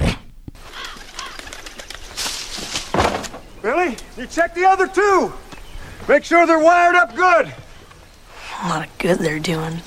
[3.62, 3.96] Really?
[4.16, 5.32] you check the other two.
[6.08, 7.52] Make sure they're wired up good.
[8.62, 9.80] A lot of good they're doing.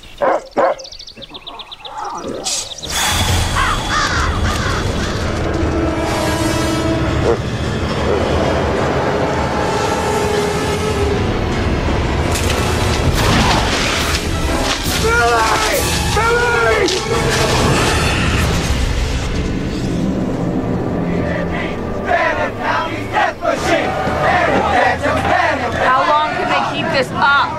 [25.81, 27.49] How long can they keep this up?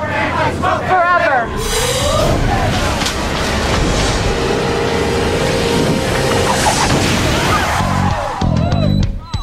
[0.88, 1.48] Forever.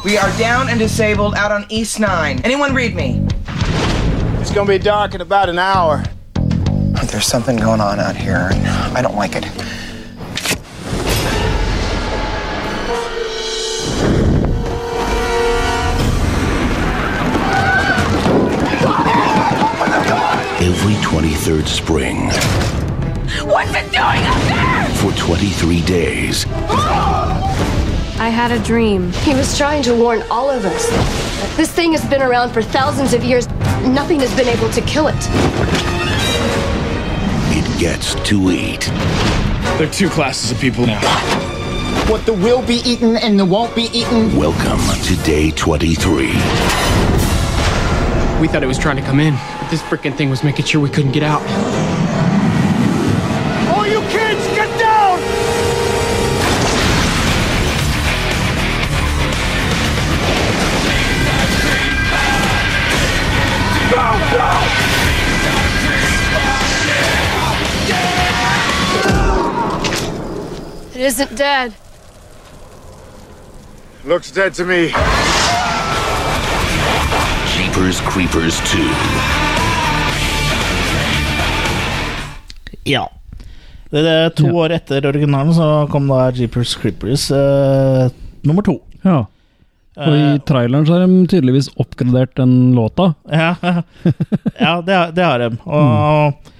[0.04, 2.40] We are down and disabled out on East 9.
[2.42, 3.24] Anyone read me?
[4.40, 6.02] It's gonna be dark in about an hour.
[7.06, 9.44] There's something going on out here, and I don't like it.
[20.60, 22.16] Every 23rd spring,
[23.46, 24.84] What's it doing up there?
[24.96, 26.46] for 23 days,
[28.20, 29.10] I had a dream.
[29.12, 30.88] He was trying to warn all of us.
[31.56, 33.48] This thing has been around for thousands of years.
[33.82, 35.87] Nothing has been able to kill it.
[37.78, 38.80] It gets to eat.
[39.76, 41.00] There are two classes of people now.
[42.10, 44.36] What the will be eaten and the won't be eaten.
[44.36, 46.26] Welcome to day 23.
[48.40, 50.80] We thought it was trying to come in, but this freaking thing was making sure
[50.80, 51.42] we couldn't get out.
[71.18, 71.72] Isn't dead.
[74.04, 74.92] Looks dead to me.
[77.56, 78.78] Jeepers Creepers 2.
[82.84, 83.08] Ja.
[83.90, 88.06] Det, er to år etter originalen så kom da Jeepers Creepers eh,
[88.46, 88.78] nummer to.
[89.02, 89.24] Ja.
[89.98, 93.14] Og i traileren så har de tydeligvis oppgradert den låta.
[93.26, 93.56] Ja,
[94.64, 95.50] ja det, det har de.
[95.66, 96.52] Og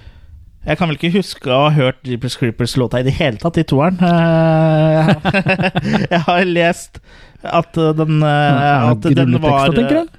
[0.67, 3.63] jeg kan vel ikke huske å ha hørt Jeepers Creepers-låta i det hele tatt i
[3.67, 3.99] toeren.
[4.03, 5.11] Eh,
[6.13, 6.99] jeg har lest
[7.47, 10.09] at den, eh, at den var tenker jeg?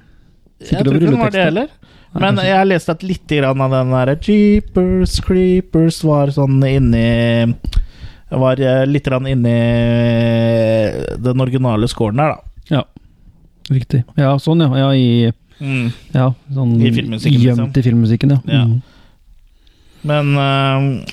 [0.71, 1.69] Tror ikke den var det heller.
[2.17, 7.53] Men jeg har lest at litt av den der Jeepers Creepers var sånn inni
[8.31, 9.55] Var eh, litt inni
[11.21, 12.65] den originale scoren der, da.
[12.71, 12.83] Ja.
[13.71, 14.03] Riktig.
[14.19, 14.73] Ja, sånn, ja.
[14.87, 15.31] ja i,
[15.61, 15.91] Mm.
[16.09, 17.59] ja sånn I filmmusikken, liksom.
[17.67, 18.39] Gjemt i filmmusikken, ja.
[18.49, 18.61] Ja.
[20.07, 21.03] Men uh,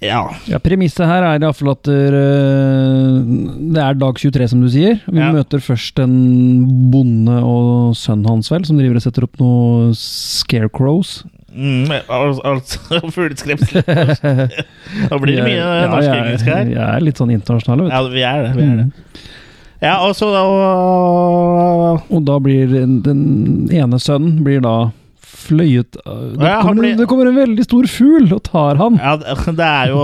[0.00, 0.20] ja.
[0.46, 3.16] Ja, Premisset her er iallfall at øh,
[3.74, 5.00] det er dag 23, som du sier.
[5.10, 5.32] Vi Ja.
[5.34, 6.12] møter først en
[6.92, 11.24] bonde og sønnen hans, vel, som driver og setter opp noen scarecrows.
[11.50, 13.82] Mm, al altså fugleskremsel.
[13.82, 16.70] Da blir det mye Ja, ja, norsk-engelsk her.
[16.70, 17.96] Jeg er litt sånn internasjonale, vet du.
[17.98, 18.52] Ja, vi er det.
[18.54, 18.86] Vi er det.
[18.86, 19.26] Mm.
[19.82, 23.20] Ja, og så og, Og da blir den den
[23.74, 24.76] ene sønnen blir da
[25.48, 28.98] fløyet det Ja, kommer, blir- det kommer en veldig stor fugl og tar han.
[29.00, 30.02] Ja, det det er jo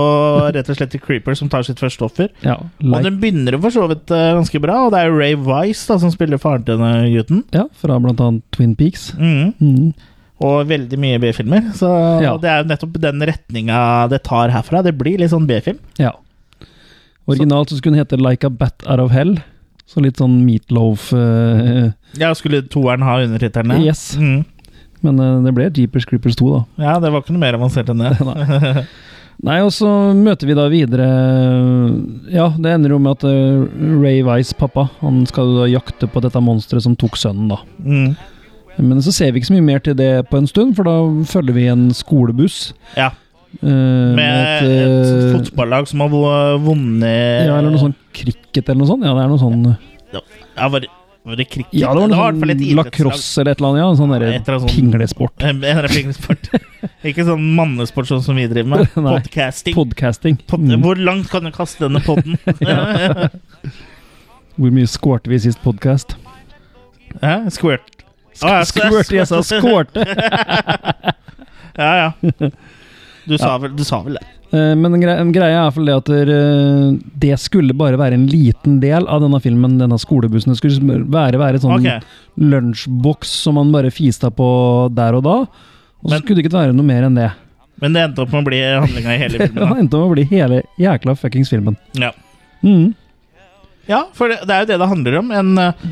[0.57, 2.29] rett og slett The Creeper som tar sitt første offer.
[2.43, 5.17] Ja, Og den begynner jo for så vidt eh, ganske bra, og det er jo
[5.21, 7.43] Ray Wise da, som spiller faren til denne gutten.
[7.53, 9.13] ja fra blant annet Twin Peaks.
[9.17, 9.53] Mm.
[9.61, 9.93] Mm.
[10.45, 11.71] Og veldig mye B-filmer.
[11.79, 11.87] Så
[12.21, 12.35] Ja.
[12.37, 14.83] det er jo nettopp den retninga det tar herfra.
[14.83, 15.79] Det blir litt sånn B-film.
[15.97, 16.11] Ja.
[17.27, 19.37] Originalt så skulle den hete Like a Bat Out of Hell.
[19.87, 23.83] Så litt sånn meatloaf uh, Ja, skulle toeren ha undertittelen?
[23.85, 24.15] Yes.
[24.17, 24.43] Mhm.
[25.05, 26.63] Men eh, det ble Jeepers Creepers 2, da.
[26.87, 28.15] Ja, det var ikke noe mer avansert enn det.
[28.29, 28.85] Nei.
[29.45, 31.05] Nei, og så møter vi da videre
[32.31, 33.65] Ja, det ender jo med at eh,
[33.99, 37.59] Ray Weiss, pappa, han skal da jakte på dette monsteret som tok sønnen, da.
[37.83, 38.15] Mm.
[38.79, 40.95] Men så ser vi ikke så mye mer til det på en stund, for da
[41.27, 42.73] følger vi en skolebuss.
[42.95, 43.11] Ja.
[43.59, 48.91] eh, Med et, et, fotballag som har vunnet Ja, eller noe sånn cricket eller noe
[48.93, 49.07] sånt.
[49.07, 49.67] Ja, det er noe sånn
[50.15, 50.91] Ja, var det,
[51.25, 51.73] var det cricket?
[51.73, 53.81] Ja, det var noe sånn lacrosse eller et eller annet.
[53.81, 55.43] Ja, sånn derre annet sånn- pinglesport.
[55.49, 56.49] En pinglesport.
[57.09, 58.93] Ikke sånn mannesport sånn som vi driver med.
[59.07, 59.15] Nei.
[59.19, 59.73] Podcasting.
[59.77, 60.37] Podcasting.
[60.45, 60.81] Pod Mm.
[60.85, 62.37] Hvor langt kan du kaste denne podden?
[64.55, 66.15] Hvor mye skårte vi sist podkast?
[67.21, 67.49] Hæ?
[67.53, 67.89] Squirt.
[68.43, 70.03] Ah, ja, Squirt, jeg sa skårte!
[71.77, 72.09] ja, ja.
[73.25, 74.25] Du sa, vel, du sa vel det.
[74.55, 76.11] Eh, Men gre greia er det at
[77.25, 80.53] det skulle bare være en liten del av denne filmen, denne skolebussen.
[80.53, 82.03] Det skulle være, være sånn okay.
[82.39, 84.47] lunsjboks som man bare fista på
[84.95, 85.39] der og da.
[86.05, 87.31] Og så skulle det ikke være noe mer enn det.
[87.83, 90.11] Men det endte opp med å bli handlinga i hele filmen Det endte opp med
[90.11, 91.75] å bli hele jækla fuckings filmen.
[91.99, 92.13] Ja.
[92.65, 92.93] Mm.
[93.89, 95.33] ja, for det, det er jo det det handler om.
[95.35, 95.89] En, eh,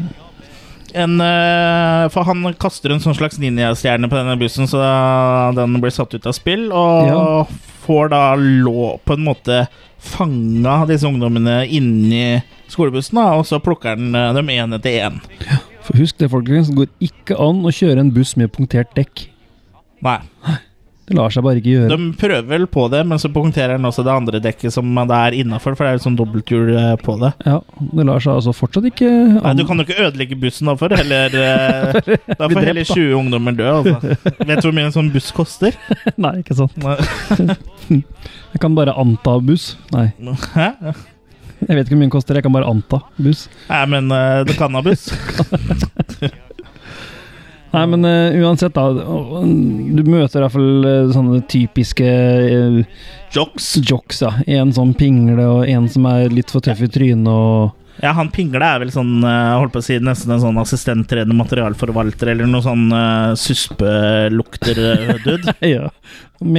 [0.93, 4.81] en eh, For han kaster en sånn slags ninjastjerne på denne bussen, så
[5.57, 6.69] den blir satt ut av spill.
[6.71, 7.45] Og Ja.
[7.83, 9.67] får da lå på en måte
[10.03, 12.41] fanga disse ungdommene inni
[12.71, 15.21] skolebussen, da, og så plukker han eh, dem én etter én.
[15.83, 16.69] For husk det, folkens.
[16.71, 19.27] Det går ikke an å kjøre en buss med punktert dekk.
[20.03, 20.19] Nei.
[21.14, 21.93] Det lar seg bare ikke gjøre.
[21.93, 25.18] De prøver vel på det, men så punkterer den også det andre dekket som det
[25.20, 27.30] er innafor, for det er jo sånn dobbelthjul eh, på det.
[27.45, 27.59] Ja,
[27.93, 29.51] Det lar seg altså fortsatt ikke Nei.
[29.59, 33.53] Du kan jo ikke ødelegge bussen da, for heller eh, Da får heller 20 ungdommer
[33.59, 34.18] dø, altså.
[34.41, 35.78] Vet du hvor mye en sånn buss koster?
[36.26, 36.82] Nei, ikke sant.
[38.53, 39.76] Jeg kan bare anta buss.
[39.93, 40.07] Nei.
[40.57, 40.72] Hæ?
[41.61, 43.03] Jeg vet ikke hvor mye den koster, jeg kan bare anta.
[43.22, 43.45] Buss.
[43.70, 45.14] Nei, men uh, det kan ha buss.
[47.74, 48.84] Nei, men uh, uansett, da.
[48.93, 52.84] Du møter i hvert fall eh, sånne typiske uh,
[53.34, 53.78] Jocks.
[53.82, 54.32] jocks, ja.
[54.59, 57.71] En sånn pingle, og en som er litt for tøff i trynet, og
[58.01, 62.28] Ja, han Pingle er vel sånn, holdt på å si, nesten en sånn assistenttredende materialforvalter,
[62.34, 65.53] eller noe sånn uh, suspelukter-dude.
[65.74, 65.89] ja.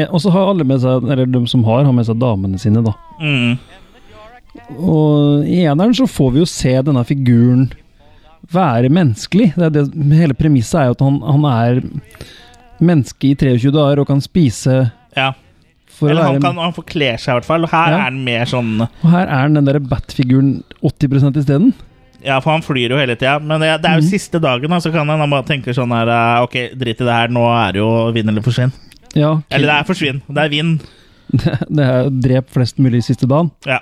[0.09, 2.81] Og så har alle med seg, eller de som har, har med seg damene sine,
[2.87, 2.93] da.
[3.23, 3.55] mm.
[4.79, 7.65] Og i eneren så får vi jo se denne figuren
[8.53, 9.53] være menneskelig.
[9.57, 9.87] Det er det,
[10.17, 11.81] hele premisset er jo at han, han er
[12.85, 14.85] menneske i 23 dager og kan spise
[15.17, 15.33] Ja.
[16.03, 17.65] Eller han, kan, han forkler seg i hvert fall.
[17.65, 17.99] og Her Ja.
[17.99, 21.73] er han mer sånn Og her er han den der Bat-figuren 80% isteden.
[22.25, 23.37] Ja, for han flyr jo hele tida.
[23.39, 24.11] Men det, det er jo mm.
[24.11, 27.15] siste dagen, da, så kan han bare tenke sånn her eh, Ok, drit i det
[27.15, 28.73] her, nå er det jo vinn eller forsvinn.
[29.15, 30.23] Ja, Eller det er forsvinn.
[30.27, 30.79] Det er vinn.
[31.31, 33.53] det, det er drep flest mulig siste dagen.
[33.69, 33.79] Ja.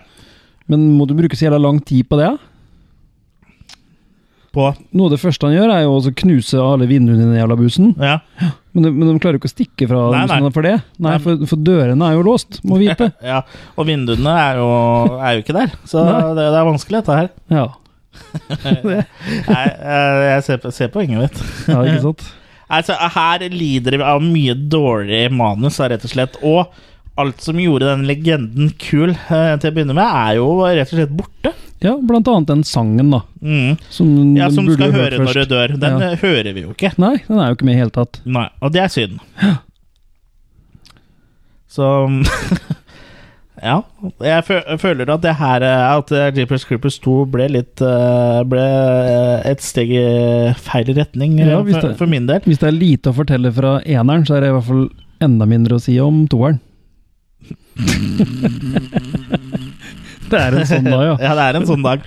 [0.69, 2.29] Men må du bruke så jævla lang tid på det?
[2.29, 2.52] da?
[4.53, 7.39] På Noe av det første han gjør, er jo å knuse alle vinduene i den
[7.39, 7.95] jævla bussen.
[7.97, 8.19] Ja.
[8.77, 10.51] Men de, men de klarer jo ikke å stikke fra Nei, nei.
[10.53, 10.75] for det.
[11.05, 13.09] Nei, for, for dørene er jo låst, må vipe.
[13.33, 13.41] ja.
[13.77, 14.69] Og vinduene er jo,
[15.21, 15.73] er jo ikke der.
[15.89, 17.33] Så det, det er vanskelig, dette her.
[17.53, 17.67] Ja.
[18.63, 19.75] Nei, jeg,
[20.29, 21.43] jeg ser, på- ser poenget mitt.
[21.73, 22.25] ja, ikke sant?
[22.73, 26.39] Altså, her lider vi av mye dårlig manus, rett og slett.
[26.41, 26.71] Og
[27.21, 30.97] alt som gjorde den legenden kul eh, til å begynne med, er jo rett og
[30.99, 31.53] slett borte.
[31.83, 33.21] Ja, blant annet den sangen, da.
[33.43, 33.75] Mm.
[33.91, 35.75] Som, Ja, Som skal høre når du dør.
[35.83, 36.11] Den Ja.
[36.13, 36.93] eh, hører vi jo ikke.
[37.03, 38.21] Nei, den er jo ikke med i hele tatt.
[38.25, 39.19] Nei, og det er synd.
[41.73, 41.87] Så
[43.63, 43.77] Ja.
[44.19, 44.43] Jeg
[44.81, 48.65] føler at det her eh, At Jeepers Creepers 2 ble litt Ble
[49.47, 50.03] et steg i
[50.59, 52.41] feil retning Ja, for, det- for min del.
[52.49, 54.89] Hvis det er lite å fortelle fra eneren, så er det i hvert fall
[55.23, 56.59] enda mindre å si om toeren.
[60.33, 61.15] det er en sånn dag, ja.
[61.27, 61.99] Ja, det er en sånn dag.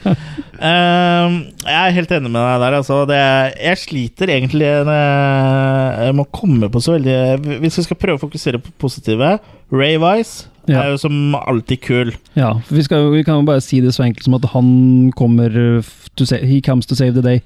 [0.55, 1.27] Uh,
[1.65, 2.73] jeg er helt enig med deg der.
[2.79, 2.95] Altså.
[3.09, 3.19] Det,
[3.59, 7.17] jeg sliter egentlig med å komme på så veldig
[7.63, 9.29] Hvis vi skal prøve å fokusere på positive
[9.73, 10.33] Ray Wise
[10.69, 10.75] Ja.
[10.81, 12.09] er jo som alltid kul.
[12.37, 14.67] Ja, vi, skal, vi kan jo bare si det så enkelt som at han
[15.17, 15.49] kommer
[16.15, 17.39] to sa He comes to save the day.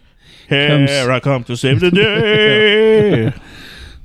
[0.50, 3.32] Here I come to save the day.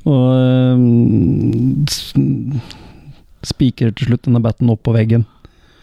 [0.05, 0.31] Og
[0.75, 1.87] um,
[3.49, 5.25] spiker til slutt denne batten opp på veggen.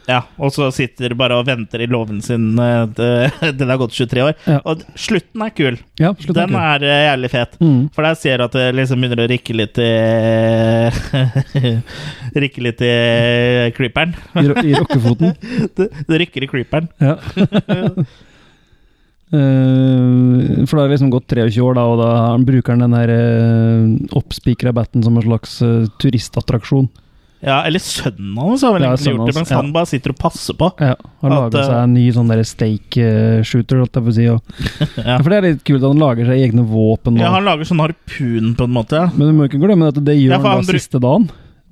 [0.09, 4.24] Ja, og så sitter bare og venter i låven sin til det- har gått 23
[4.26, 4.34] år.
[4.49, 4.57] Ja.
[4.68, 5.78] Og slutten er kul.
[6.01, 6.64] Ja, slutten er Den kul.
[6.66, 7.53] er eh, jævlig fet.
[7.62, 7.84] Mm.
[7.93, 9.91] For der ser du at det liksom begynner å rikke litt i
[12.43, 12.91] Rikke litt i
[13.78, 14.18] creeperen.
[14.41, 15.38] I, i rockefoten.
[15.78, 16.89] det, det rykker i creeperen.
[16.99, 17.16] Ja.
[19.32, 22.09] Uh, for da har det liksom gått 23 år, da, og da
[22.43, 26.89] bruker han den her uh, oppspikra batten som en slags uh, turistattraksjon.
[27.42, 29.58] Ja, eller sønnen hans har vel egentlig gjort det, mens ja.
[29.58, 30.68] han bare sitter og passer på.
[30.78, 34.28] Ja, Har laga eh, seg en ny sånn der stake-shooter, holdt jeg på å si.
[35.08, 35.16] Ja.
[35.18, 37.18] For det er litt kult at han lager seg egne våpen.
[37.18, 39.08] Og, Ja, han lager sånn harpun, på en måte.
[39.16, 41.32] Men du må ikke glemme at det gjør han han da bruk- siste dagen.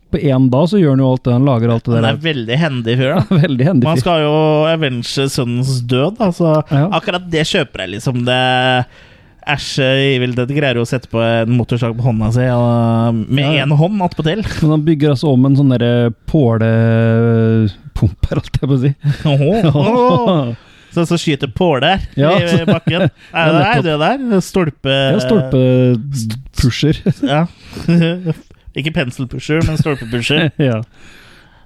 [0.10, 1.34] På én dag så gjør han jo alt det.
[1.38, 3.42] Han lager alt det Han er veldig hendig fyr, da.
[3.44, 3.92] Veldig hendig fyr.
[3.92, 4.34] Man skal jo
[4.72, 6.56] avenge sønnens død, da, så
[6.90, 8.24] akkurat det kjøper jeg liksom.
[8.26, 8.40] Det
[9.50, 9.80] Æsj,
[10.16, 13.56] Evil Dead greier jo å sette på en motorsag på hånda si, og med én
[13.74, 13.78] ja.
[13.80, 14.42] hånd attpåtil.
[14.62, 15.94] Men han bygger altså om en sånn derre
[16.30, 18.92] pålepumper, holdt jeg på å si.
[19.34, 19.52] Åhå.
[20.90, 22.32] Så, så skyter påler Ja.
[22.42, 23.02] i bakken.
[23.34, 23.84] Er det nettopp.
[23.86, 24.40] det der?
[24.42, 24.90] Stolpe...
[24.90, 26.98] Ja, stolpepusher.
[27.22, 27.46] Ja.
[28.80, 30.50] Ikke penselpusher, men stolpepusher.
[30.70, 30.80] ja.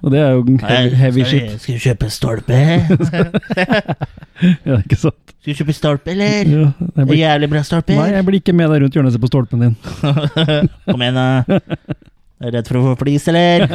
[0.04, 1.48] Og det er jo heavy, heavy shit.
[1.64, 2.58] Skal vi kjøpe stolpe?
[4.68, 5.23] Ja, ikke sant?
[5.44, 6.48] Skal du kjøpe stolpe, eller?
[6.48, 7.96] Ja, jeg blir, Jævlig bra stolpe.
[8.00, 9.74] nei, jeg blir ikke med deg rundt hjørnet og ser på stolpen din.
[10.88, 11.26] Kom igjen, da.
[12.40, 13.68] Er du Redd for å få flis, eller?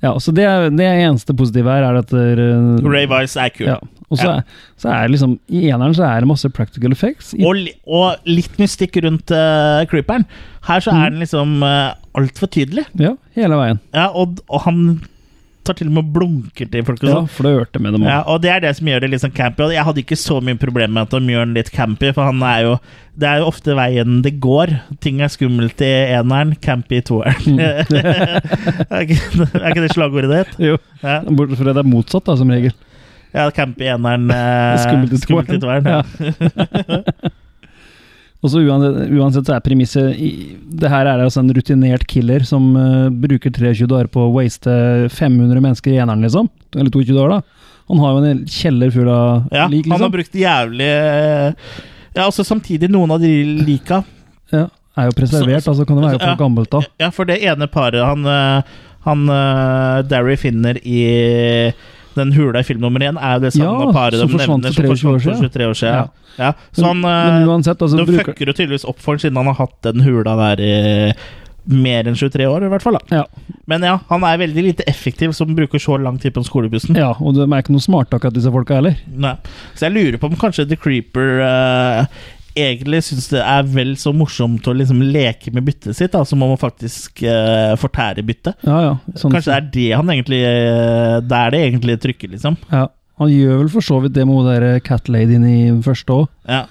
[0.00, 3.66] Ja, så det, er- det eneste positive her er at uh, Ray Vice er kul.
[3.68, 3.74] Ja.
[4.10, 4.30] Og så, Ja.
[4.40, 7.34] er, så er det liksom I eneren så er det masse practical effects.
[7.36, 10.24] I, Og, li- og litt mystikk rundt uh, creeperen.
[10.66, 12.86] Her så er den liksom uh, altfor tydelig.
[12.98, 13.78] ja, hele veien.
[13.92, 14.80] Ja, og, og han
[15.70, 17.30] tar til og med og blunker til folk og Ja, sånn.
[17.38, 18.04] flørte med dem.
[18.10, 19.64] Ja, og det er det som gjør det litt sånn campy.
[19.68, 22.28] Og jeg hadde ikke så mye problem med at de gjør den litt campy, for
[22.28, 22.74] han er jo
[23.20, 24.70] Det er jo ofte veien det går.
[25.04, 27.58] Ting er skummelt i eneren, campy i toeren.
[27.60, 29.18] er, ikke,
[29.60, 30.54] er ikke det slagordet ditt?
[30.70, 30.78] Jo.
[31.02, 32.72] Ja, Bortsett fra det er motsatt, da, som regel.
[33.34, 35.84] ja campy i eneren, eh, Skummelt i skummelt i toeren.
[35.90, 36.00] Ja.
[38.40, 40.16] Og så uansett, uansett så er premisset
[40.80, 44.72] Det her er altså en rutinert killer som uh, bruker 23 dager på å waste
[45.12, 46.48] 500 mennesker i eneren, liksom.
[46.74, 47.42] Eller 22 dager, da.
[47.90, 50.14] Han har jo en kjeller full av Ja, lik, han har liksom.
[50.14, 50.90] brukt jævlig
[52.14, 53.32] Ja, også samtidig noen av de
[53.66, 54.02] lika
[54.54, 56.34] Ja, er jo preservert, Så- altså kan det være Ja.
[56.34, 56.80] for gammelt da.
[56.98, 58.62] Ja, for det ene paret Han, eh,
[59.04, 59.26] han
[60.08, 61.72] Darry finner i
[62.16, 64.60] den hula i film nummer én, er jo det samme Ja, paret de nevner som
[64.62, 65.50] 23 år forsvant for siden.
[65.50, 65.94] 23 år siden.
[65.94, 66.06] Ja.
[66.38, 66.52] Ja.
[66.72, 69.18] Så han, Men- men eh, uansett, altså, de bruker- fucker jo tydeligvis opp for han
[69.18, 71.12] siden han har hatt den hula der i
[71.70, 72.96] mer enn 23 år, i hvert fall.
[72.98, 73.24] da Ja.
[73.68, 76.96] Men ja, han er veldig lite effektiv som bruker så lang tid på skolebussen.
[76.96, 78.96] ja, og de er ikke noe smarte, akkurat disse folka heller.
[79.14, 79.36] Nei.
[79.76, 82.06] Så jeg lurer på om kanskje The Creeper eh,
[82.58, 86.42] egentlig syns det er vel så morsomt å liksom leke med byttet sitt, da, som
[86.42, 88.56] om å faktisk uh, fortære byttet.
[88.66, 88.94] Ja, ja.
[89.14, 92.56] Sånn, Kanskje det er det han egentlig uh, Det er det egentlig trykker, liksom.
[92.72, 92.88] ja.
[93.20, 96.28] Han gjør vel for så vidt det med hun der cat-ladyen i første òg.
[96.48, 96.62] Ja.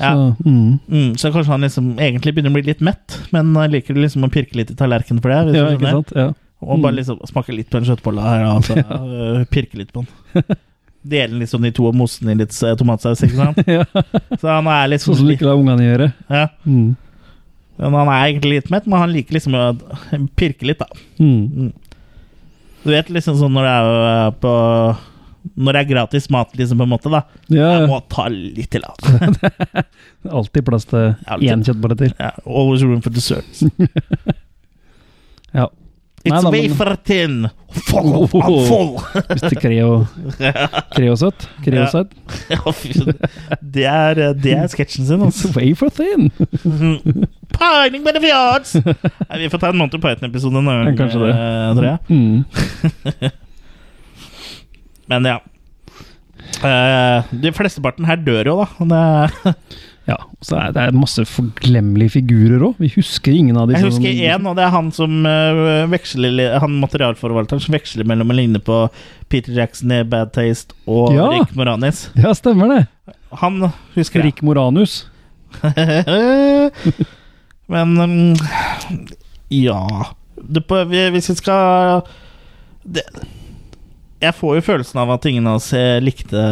[0.00, 0.12] Så,
[0.42, 0.70] mm.
[0.88, 4.24] Mm, så kanskje han liksom egentlig begynner å bli litt mett, men han liker liksom
[4.24, 5.58] å pirke litt i tallerkenen for det.
[5.58, 6.14] Ja, ikke sant?
[6.16, 6.30] Ja.
[6.64, 6.98] Og bare Mm.
[7.02, 8.80] liksom smake litt på en kjøttbolle her, altså,
[9.52, 10.56] pirke litt på den.
[11.04, 13.58] Dele liksom i to og mose den i litt eh, tomatsaus, ikke sant?
[13.76, 13.84] ja.
[14.40, 16.12] Så han er litt Sånn som du ikke lar ungene gjøre.
[16.32, 16.46] ja.
[16.64, 16.94] Mm.
[17.74, 19.64] Men han er egentlig litt mett, men han liker liksom å
[20.38, 20.86] pirke litt, da.
[21.18, 21.72] Mm.
[22.84, 24.52] Du vet liksom sånn når det er øh, på
[25.58, 27.24] Når det er gratis mat, liksom, på en måte, da.
[27.52, 29.82] Ja, Jeg må ta litt til, altså.
[30.38, 31.10] Alltid plass til
[31.50, 32.14] én kjøttbolle til.
[32.22, 33.64] Ja, always room for desserts.
[35.52, 35.66] Ja.
[36.24, 37.50] It's Nei wafer thin!
[37.90, 38.14] Full!
[38.24, 38.28] I'm
[38.68, 38.92] full!
[39.28, 40.06] Hvis det kreo,
[40.94, 41.44] kreosøtt.
[41.66, 42.14] Kreosøtt.
[42.48, 42.60] Ja,
[43.60, 45.50] det er, det er sketsjen sin, altså.
[45.50, 46.30] It's wafer thin!
[47.54, 48.72] Pining by the fjords!
[49.36, 51.32] Vi får ta en Monty Python-episode en gang, kanskje det.
[51.36, 51.98] eh, tror jeg.
[52.08, 53.32] Mm.
[55.12, 55.38] Men ja.
[56.64, 58.66] Uh, de flesteparten her dør jo, da.
[59.44, 59.54] Det,
[60.04, 62.74] Ja, og så er det masse forglemmelige figurer òg.
[62.82, 66.58] Vi husker ingen av de jeg husker én, og det er han som eh, veksler
[66.60, 68.82] Han materialforvalteren som veksler mellom å ligne på
[69.32, 71.30] Peter Jackson i Bad Taste og Ja.
[71.32, 72.10] Rick Moranis.
[72.20, 72.82] Ja, stemmer det.
[73.40, 74.34] Han husker jeg.
[74.34, 75.06] Rick Moranus.
[77.72, 78.34] Men um,
[79.48, 79.78] Ja
[80.36, 80.64] det,
[81.14, 82.02] Hvis vi skal
[82.82, 83.04] det,
[84.20, 86.42] Jeg får jo følelsen av at ingen av oss eh, likte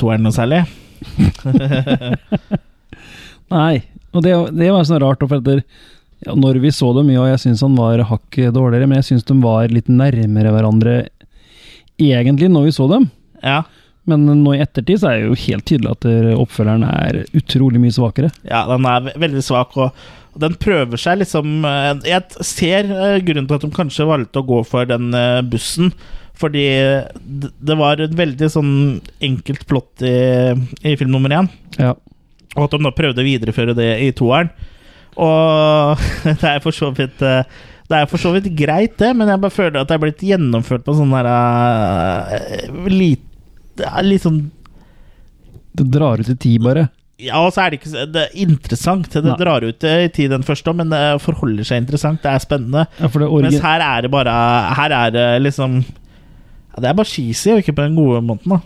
[0.00, 0.62] toeren noe særlig.
[3.50, 3.82] Nei,
[4.14, 5.64] og det, det var sånn rart, for etter,
[6.26, 9.26] ja, når vi så dem, ja, jeg syns han var hakket dårligere, men jeg syns
[9.28, 10.96] de var litt nærmere hverandre
[12.00, 13.10] egentlig når vi så dem.
[13.44, 13.62] Ja,
[14.08, 16.06] Men nå i ettertid så er det jo helt tydelig at
[16.40, 18.30] oppfølgeren er utrolig mye svakere.
[18.48, 23.48] ja den er veldig svak, og den prøver seg liksom eh, Jeg ser eh, grunnen
[23.50, 25.92] til at de kanskje valgte å gå for den eh, bussen.
[26.40, 26.66] Fordi
[27.20, 28.74] det det var et veldig sånn
[29.20, 30.14] enkelt plott i,
[30.86, 31.50] i film nummer én.
[31.76, 31.92] Ja.
[32.56, 34.50] Og at de da prøvde å videreføre det i toeren.
[35.20, 36.00] Og
[36.42, 37.42] det er for så vidt eh,
[37.90, 40.22] Det er for så vidt greit, det, men jeg bare føler at det er blitt
[40.22, 41.34] gjennomført på sånn derre
[42.30, 44.44] uh, Litt sånn
[45.74, 46.86] Det drar ut i tid, bare.
[47.20, 49.10] Ja, og så er det ikke det er interessant.
[49.12, 49.36] Det Nei.
[49.40, 52.22] drar ut i tid, den første, men det forholder seg interessant.
[52.22, 52.86] Det er spennende.
[52.96, 54.34] Ja, det Mens her er det bare
[54.78, 58.54] Her er det liksom ja, Det er bare cheesy, og ikke på den gode måten,
[58.54, 58.60] da.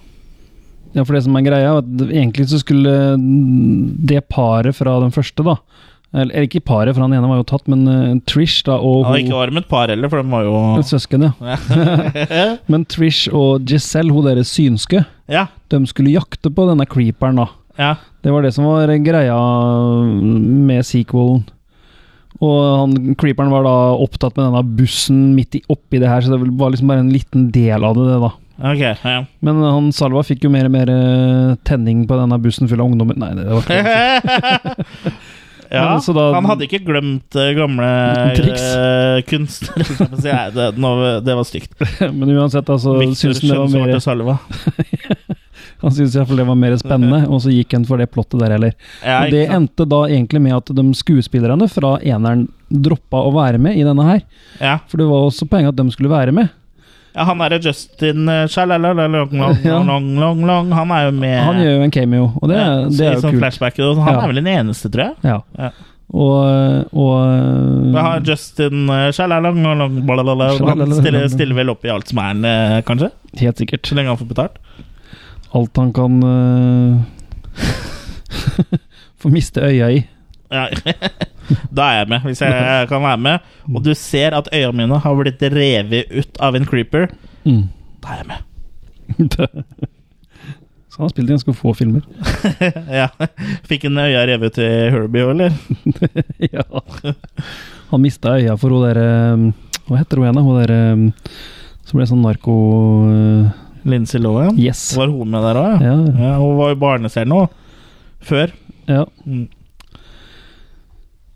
[0.95, 5.43] Ja, for det som er greia, at egentlig så skulle det paret fra den første,
[5.47, 5.57] da
[6.15, 9.09] Eller ikke paret, for han ene var jo tatt, men uh, Trish da, og Ja,
[9.11, 11.57] hun ikke var de et par heller, for de var jo Søsken, ja.
[12.71, 15.49] men Trish og Giselle, hun deres synske, Ja.
[15.73, 17.49] de skulle jakte på denne creeperen, da.
[17.81, 17.95] ja.
[18.25, 19.35] Det var det som var greia
[20.15, 21.43] med sequelen.
[22.41, 26.33] Og han, creeperen var da opptatt med denne bussen midt i, oppi det her, så
[26.33, 28.31] det var liksom bare en liten del av det, det da.
[28.59, 29.25] Ok, ja.
[29.43, 32.87] Men han Salva fikk jo mer og mer eh, tenning på denne bussen full av
[32.93, 33.17] ungdommer.
[33.19, 34.85] Nei, det var ikke
[35.75, 37.89] ja, Men da- han hadde ikke glemt eh, gamle
[38.39, 38.63] Triks.
[38.79, 39.89] eh, kunstnere.
[40.21, 40.29] si.
[40.31, 40.93] Nei, det, nå,
[41.27, 41.75] det var stygt.
[42.19, 45.19] Men uansett, altså Victor syns han det var mer,
[45.85, 48.55] Han syntes iallfall det var mer spennende, og så gikk han for det plottet der
[48.55, 48.73] heller.
[49.05, 53.59] Ja, Og det endte da egentlig med at de skuespillerne fra eneren droppa å være
[53.61, 54.23] med i denne her.
[54.63, 54.79] Ja.
[54.89, 56.49] For det var også poenget at de skulle være med.
[57.15, 58.45] Ja, han derre Justin eh,
[60.51, 63.13] long, Han er jo med Han gjør jo en cameo, og det, ja, det er
[63.15, 63.43] jo sånn kult.
[63.85, 64.23] og Han Ja.
[64.23, 65.15] er vel den eneste, tror jeg.
[65.31, 65.41] Ja.
[65.59, 65.71] Ja.
[66.15, 72.45] Og, og han Justin long, Han stiller, stiller vel opp i alt som er han,
[72.45, 73.11] eh, kanskje?
[73.41, 73.87] Helt sikkert.
[73.89, 74.59] Så lenge han får betalt.
[75.55, 76.99] Alt han kan uh,
[79.23, 80.03] Få miste øya i.
[80.51, 80.67] Ja.
[81.71, 83.51] da er jeg med, hvis jeg kan være med.
[83.73, 87.09] Og du ser at øya mine har blitt revet ut av en creeper.
[87.45, 87.67] Mm.
[88.05, 88.41] Da er jeg med.
[90.95, 92.05] Så han har spilt ganske få filmer.
[93.01, 93.09] ja.
[93.67, 95.57] Fikk en øya revet ut i Herbie òg, eller?
[96.55, 96.63] ja.
[97.91, 99.09] Han mista øya for hun derre
[99.89, 100.45] Hva heter hun igjen, da?
[100.47, 100.79] Hun derre
[101.85, 102.55] som ble sånn narko...
[103.85, 104.55] Lincy Lindsay Lohan?
[104.57, 104.85] Yes.
[104.97, 105.91] Var hun med der òg, ja?
[105.91, 105.97] Ja.
[106.23, 106.31] ja?
[106.41, 107.43] Hun var jo barneseer nå.
[108.25, 108.55] Før.
[108.89, 109.03] Ja.
[109.27, 109.49] Mm.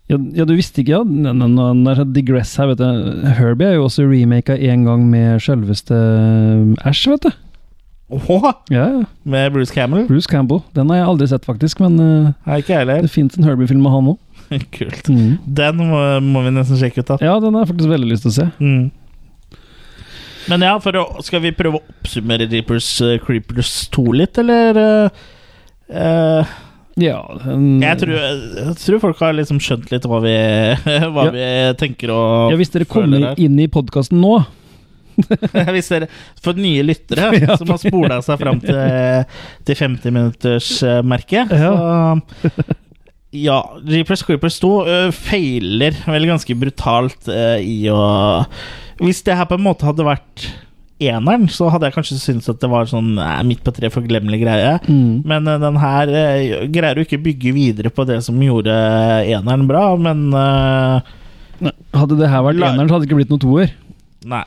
[0.08, 1.02] Ja, ja, du visste ikke, ja.
[1.04, 3.26] Når jeg digress her, vet du.
[3.36, 5.98] Herbie er jo også remaka en gang med selveste
[6.88, 7.30] Ash, vet du.
[8.08, 9.02] Åh, Ja, ja.
[9.24, 10.06] med Bruce Campbell?
[10.08, 10.62] Bruce Campbell.
[10.74, 13.02] Den har jeg aldri sett, faktisk, men uh, ikke heller.
[13.04, 14.16] det fins en Herbie-film med han òg.
[14.78, 15.10] Kult.
[15.12, 15.36] Mm.
[15.44, 17.18] Den må, må vi nesten sjekke ut, da.
[17.20, 18.48] Ja, den har jeg faktisk veldig lyst til å se.
[18.64, 18.86] Mm.
[20.48, 24.80] Men ja, å, skal vi prøve å oppsummere Reapers uh, Creepers 2 litt, eller?
[24.80, 25.28] Uh,
[25.92, 26.56] eh,
[26.98, 30.32] Ja, um, jeg, tror, jeg tror folk har liksom skjønt litt hva vi,
[31.14, 31.34] hva Ja.
[31.34, 34.38] vi tenker og ja, Hvis dere kommer inn i podkasten nå
[35.74, 36.08] Hvis dere
[36.42, 37.56] For nye lyttere Ja.
[37.58, 38.78] som har spola seg fram til,
[39.68, 41.72] til 50-minuttersmerket Ja.
[42.42, 42.76] Så
[43.36, 47.98] ja, Reapers Creepers 2 ø, feiler vel ganske brutalt ø, i å
[49.02, 50.46] Hvis det her på en måte hadde vært
[50.98, 54.40] eneren, så hadde jeg kanskje syntes at det var sånn eh, midt på tre forglemmelig
[54.42, 54.72] greie.
[54.88, 55.22] Mm.
[55.30, 58.74] Men uh, den her uh, greier jo ikke bygge videre på det som gjorde
[59.30, 61.00] eneren bra, men ø,
[61.94, 63.72] Hadde det her vært La- eneren, så hadde det ikke blitt noe toer.
[64.30, 64.44] Nei.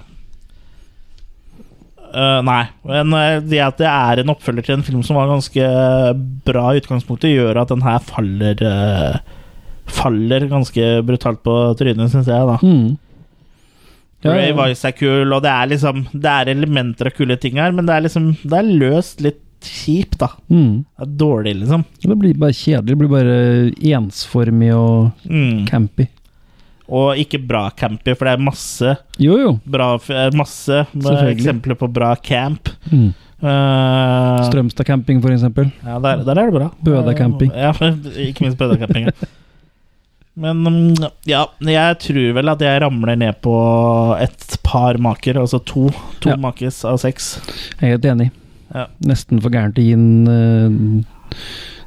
[2.12, 5.30] Uh, nei, men eh, det at det er en oppfølger til en film som var
[5.32, 5.68] ganske
[6.44, 9.38] bra i utgangspunktet, gjør at den her faller eh,
[9.92, 12.58] Faller ganske brutalt på trynet, syns jeg, da.
[12.64, 12.98] Mm.
[14.24, 14.52] Ja, Ray.
[14.54, 17.88] Weiss er kul, og det er liksom Det er elementer av kule ting her, men
[17.90, 20.28] det er liksom Det er løst litt kjipt, da.
[20.50, 20.84] Mm.
[20.98, 21.84] Det er dårlig, liksom.
[22.02, 22.88] Det blir bare kjedelig.
[22.96, 23.36] Det blir bare
[23.94, 25.68] ensformig og Mm.
[25.70, 26.08] campy.
[26.92, 29.52] Og ikke bra campy, for det er masse Jo, jo.
[29.66, 32.70] bra eh, Masse eksempler på bra camp.
[32.92, 33.14] Mm.
[33.42, 35.72] Uh, Strømstad camping, for eksempel.
[35.86, 36.68] Ja, der, der er det bra.
[36.84, 37.52] Bøda camping.
[37.56, 37.72] Ja,
[38.28, 39.06] ikke minst Bøda camping.
[39.10, 39.30] ja.
[40.34, 43.56] Men mm, ja, jeg tror vel at jeg ramler ned på
[44.22, 45.90] et par maker, altså to.
[46.24, 46.38] To Ja.
[46.40, 47.34] makes av seks.
[47.80, 48.30] Jeg er helt enig.
[48.72, 48.88] Ja.
[49.04, 51.04] Nesten for gærent å gi den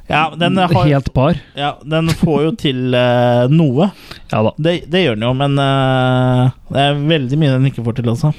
[0.05, 1.38] Ja, den eh, har helt par.
[1.57, 3.88] Ja, den får jo til uh, noe.
[4.28, 4.53] Ja da.
[4.61, 8.12] Det, det gjør den jo, men uh, det er veldig mye den ikke får til
[8.12, 8.34] også.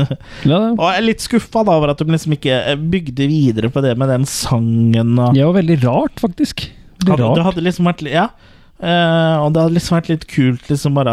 [0.48, 0.62] Ja.
[0.72, 3.92] Og jeg er litt skuffa da over at de liksom ikke bygde videre på det
[4.00, 5.18] med den sangen.
[5.20, 6.70] Og Det var veldig rart, faktisk.
[7.04, 8.30] Hadde, det hadde liksom vært Ja.
[8.80, 11.12] Eh, og det hadde liksom vært litt kult, liksom bare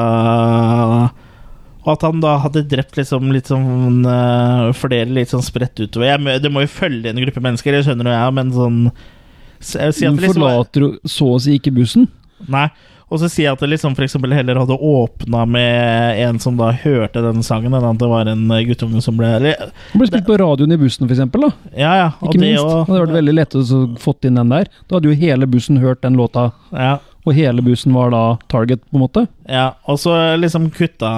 [1.83, 6.09] Og at han da hadde drept liksom litt sånn uh, flere litt sånn spredt utover.
[6.09, 8.79] Jeg, det må jo følge en gruppe mennesker, det skjønner jo jeg, men sånn
[9.59, 12.07] så, si Du liksom var- forlater jo så å si ikke bussen.
[12.47, 12.67] Nei.
[13.07, 16.73] Og så sier jeg at det liksom eksempel heller hadde åpna med en som da
[16.75, 20.35] hørte den sangen, enn at det var en guttunge som ble eller, ble spilt på
[20.41, 21.07] radioen i bussen,
[21.47, 21.51] da.
[21.71, 22.09] Ja, ja.
[22.19, 22.65] Ikke det minst.
[22.65, 24.67] og- Det hadde vært veldig lett å få inn den der.
[24.89, 26.97] Da hadde jo hele bussen hørt den låta, ja.
[27.27, 29.25] Og hele bussen var da target, på en måte.
[29.51, 31.09] Ja, og så liksom kutta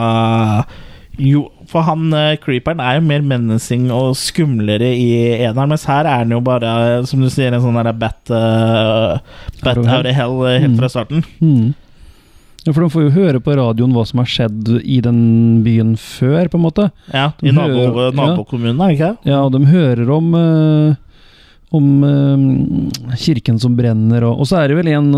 [1.20, 5.10] Jo, for han eh, creeperen er jo mer menacing og skumlere i
[5.44, 6.72] eneren, mens her er han jo bare,
[7.10, 9.20] som du sier, en sånn derre bat, uh,
[9.60, 10.80] bat Out of hell eh, helt Mm.
[10.80, 11.26] fra starten.
[11.44, 11.74] Mm.
[12.64, 15.20] Ja, for de får jo høre på radioen hva som har skjedd i den
[15.68, 16.88] byen før, på en måte.
[17.14, 19.14] Ja, De I nabo, nabokommunen, er det ikke?
[19.30, 20.96] Ja, og de hører om uh,
[21.72, 25.12] om eh, kirken som brenner, og, og så er det vel en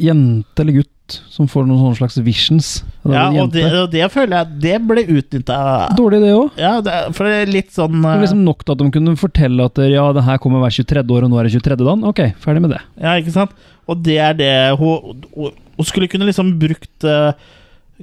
[0.00, 0.92] jente eller gutt
[1.30, 2.68] som får noen sånne slags visions.
[3.06, 5.58] Ja, og det, og det føler jeg Det ble utnytta.
[5.94, 6.56] Dårlig, det òg.
[6.58, 9.14] Ja, det, for det er litt sånn Det er liksom nok til at de kunne
[9.20, 11.04] fortelle at ja, det her kommer hver 23.
[11.06, 11.78] år, og nå er det 23.
[11.84, 12.02] dagen.
[12.10, 12.82] Ok, ferdig med det.
[12.98, 13.54] Ja, ikke sant?
[13.86, 17.36] Og det er det hun Hun, skulle kunne liksom brukt eh,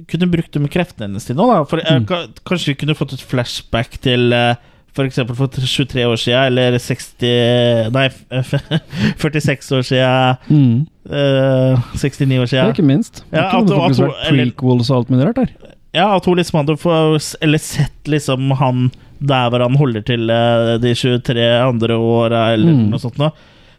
[0.08, 1.60] Kunne brukt med kreftene hennes til nå, da.
[1.68, 2.08] For eh, Mm.
[2.48, 4.56] Kanskje vi kunne fått et flashback til uh,
[4.94, 5.16] F.eks.
[5.34, 8.08] for 23 år siden, eller 60 Nei,
[9.18, 10.36] 46 år siden.
[10.48, 10.86] Mm.
[11.10, 12.72] Uh, 69 år Ja, siden.
[12.74, 13.24] ikke minst.
[13.30, 15.50] Det Ja, at- noe faktisk vært prequels og alt mulig rart der.
[15.94, 16.78] Ja, at hun liksom hadde
[17.42, 18.90] eller sett liksom han
[19.24, 22.88] der hvor han holder til eh, de 23 andre åra, eller Mm.
[22.90, 23.30] noe sånt noe.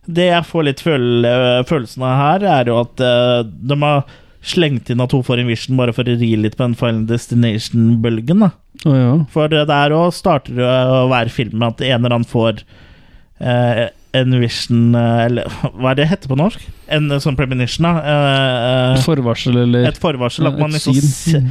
[0.07, 4.03] Det jeg får litt føle, følelsen av her, er jo at uh, de har
[4.45, 7.05] slengt inn at hun får en vision bare for å ri litt på den Final
[7.09, 8.39] Destination-bølgen.
[8.45, 8.51] da
[8.84, 9.11] Å ja.
[9.34, 12.59] For det der òg starter det å være film med at en eller annen får
[13.39, 16.63] eh, en vision eh, Eller hva er det heter på norsk?
[16.91, 17.95] En eh, sånn premonition, da.
[18.03, 20.49] Eh, et Forvarsel, eller et forvarsel.
[20.49, 21.43] At Ja, man liksom se,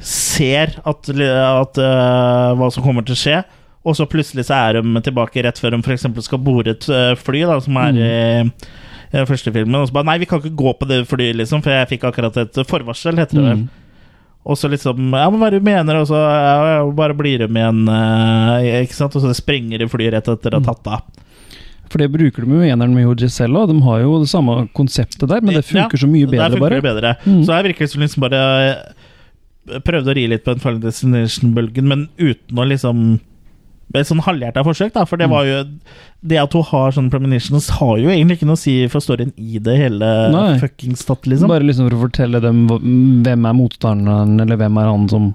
[0.00, 3.40] ser at, at uh, hva som kommer til å skje,
[3.84, 6.06] og så plutselig så er de tilbake rett før de f.eks.
[6.26, 6.86] skal bore et
[7.20, 8.08] fly, da, som er i,
[8.44, 9.78] i den første filmen.
[9.78, 12.08] Og så bare Nei, vi kan ikke gå på det flyet, liksom, for jeg fikk
[12.10, 13.62] akkurat et forvarsel, heter det vel.
[13.64, 13.89] Mm.
[14.44, 16.00] Og så liksom Ja, men hva det du mener?
[16.00, 19.16] Og så ja, bare blir de igjen, øh, ikke sant?
[19.16, 21.26] Og så sprenger de flyet rett etter å ha tatt av.
[21.90, 25.42] For det bruker de jo eneren med og de har jo det samme konseptet der,
[25.42, 26.78] men det funker Ja, så mye bedre, bare.
[26.78, 27.16] Det bedre.
[27.24, 27.40] Mm.
[27.44, 30.78] Så her virker det som liksom bare eh, prøvde å ri litt på den Final
[30.84, 33.02] Destination-bølgen, men uten å liksom
[33.98, 35.62] et sånn halvhjerta forsøk, da, for det var jo
[36.22, 39.32] Det at hun har sånne premonitions, har jo egentlig ikke noe å si for storyen
[39.40, 40.58] i det hele Nei.
[40.62, 41.50] fuckings tatt, liksom.
[41.50, 45.30] Bare liksom for å fortelle dem hvem er motstanderen, eller hvem er han som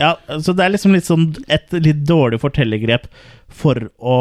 [0.00, 3.06] Ja, så det er liksom litt sånn et litt dårlig fortellergrep
[3.46, 4.16] for å,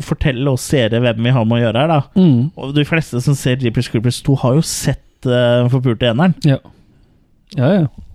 [0.00, 2.00] å fortelle oss seere hvem vi har med å gjøre her, da.
[2.18, 2.50] Mm.
[2.56, 6.34] Og de fleste som ser Jeepers Creepers 2, har jo sett uh, Forpulte eneren.
[6.44, 6.58] Ja.
[7.56, 8.09] Ja, ja.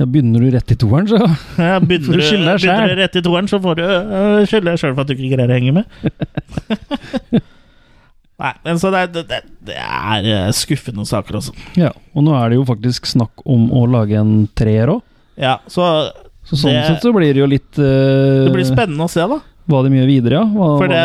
[0.00, 1.18] Ja, begynner du rett i toeren, så
[1.60, 4.38] Ja, begynner, du du, skylde deg begynner du rett i toeren, så får du uh,
[4.48, 7.42] skylde deg sjøl for at du ikke greier å henge med.
[8.40, 11.52] Nei, men så det, det, det, er eh, skuffende saker også.
[11.76, 15.02] Ja, og nå er det jo faktisk snakk om å lage en treer òg.
[15.40, 15.84] Ja, så,
[16.48, 19.26] Så sånn det, sett så blir det jo litt uh, det blir spennende å se,
[19.28, 19.42] da.
[19.68, 20.46] Hva de gjør videre, ja.
[20.56, 21.04] Hva, For det,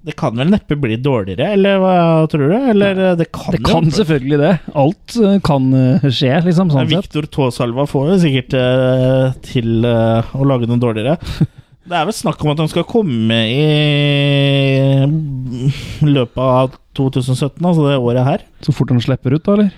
[0.00, 1.94] det kan vel neppe bli dårligere, eller hva
[2.32, 2.56] tror du?
[2.72, 4.52] Eller eh, det kan, det kan selvfølgelig det.
[4.80, 6.70] Alt eh, kan eh, skje, liksom.
[6.72, 6.88] Sånn.
[6.88, 8.56] Victor Tåsalva får jo sikkert
[9.44, 11.18] til å lage noe dårligere.
[11.90, 15.00] Det er vel snakk om at han skal komme i
[16.06, 18.44] løpet av 2017, altså det året her.
[18.62, 19.72] Så fort han slipper ut, da, eller?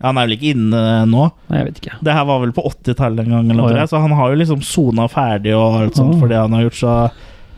[0.00, 1.28] Ja, Han er vel ikke inne nå?
[1.52, 2.00] Nei, jeg vet ikke.
[2.08, 3.86] Det her var vel på 80-tallet en gang, eller noe, ja.
[3.86, 6.80] så han har jo liksom sona ferdig og alt sånt for det han har gjort,
[6.80, 6.96] så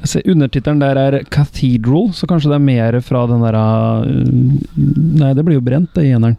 [0.02, 4.04] Undertittelen der er 'Cathedral', så kanskje det er mer fra den der uh,
[4.76, 6.36] Nei, det blir jo brent, det i eneren.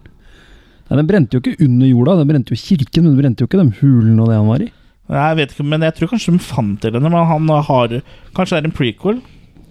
[0.90, 3.48] Nei, Den brente jo ikke under jorda, den brente jo kirken, men den brente jo
[3.48, 4.72] ikke de hulene og det han var i.
[5.14, 8.02] Jeg vet ikke, men jeg tror kanskje de fant til henne, men han har
[8.36, 9.22] Kanskje det er en prequel?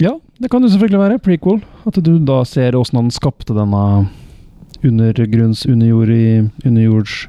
[0.00, 1.18] Ja, det kan jo selvfølgelig være.
[1.22, 1.62] Prequel.
[1.86, 4.08] At du da ser åssen han skapte denne
[4.82, 7.28] undergrunns, underjord i Underjords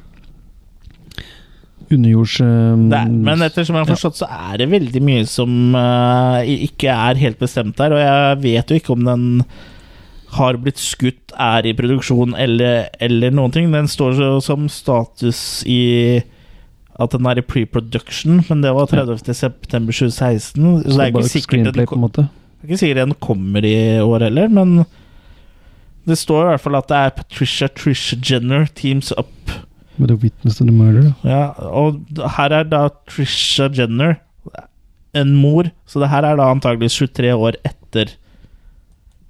[1.94, 6.40] Underjords um, er, men ettersom jeg har forstått, så er det veldig mye som uh,
[6.42, 7.94] ikke er helt bestemt der.
[7.94, 9.26] Og jeg vet jo ikke om den
[10.34, 13.70] har blitt skutt, er i produksjon eller, eller noen ting.
[13.74, 16.22] Den står så, som status i
[16.94, 19.34] at den er i pre-production, men det var 30.
[19.34, 20.84] september 2016.
[20.84, 22.26] Så det er ikke sikkert den, på en måte.
[22.28, 24.84] det er ikke sikkert den kommer i år heller, men
[26.06, 29.32] det står i hvert fall at det er Patricia Trish Jenner teams up
[29.98, 31.12] With The witness to the murder.
[31.22, 32.00] ja, og
[32.36, 34.16] her er da Trisha Jenner
[35.14, 38.10] en mor, så det her er da antageligvis 23 år etter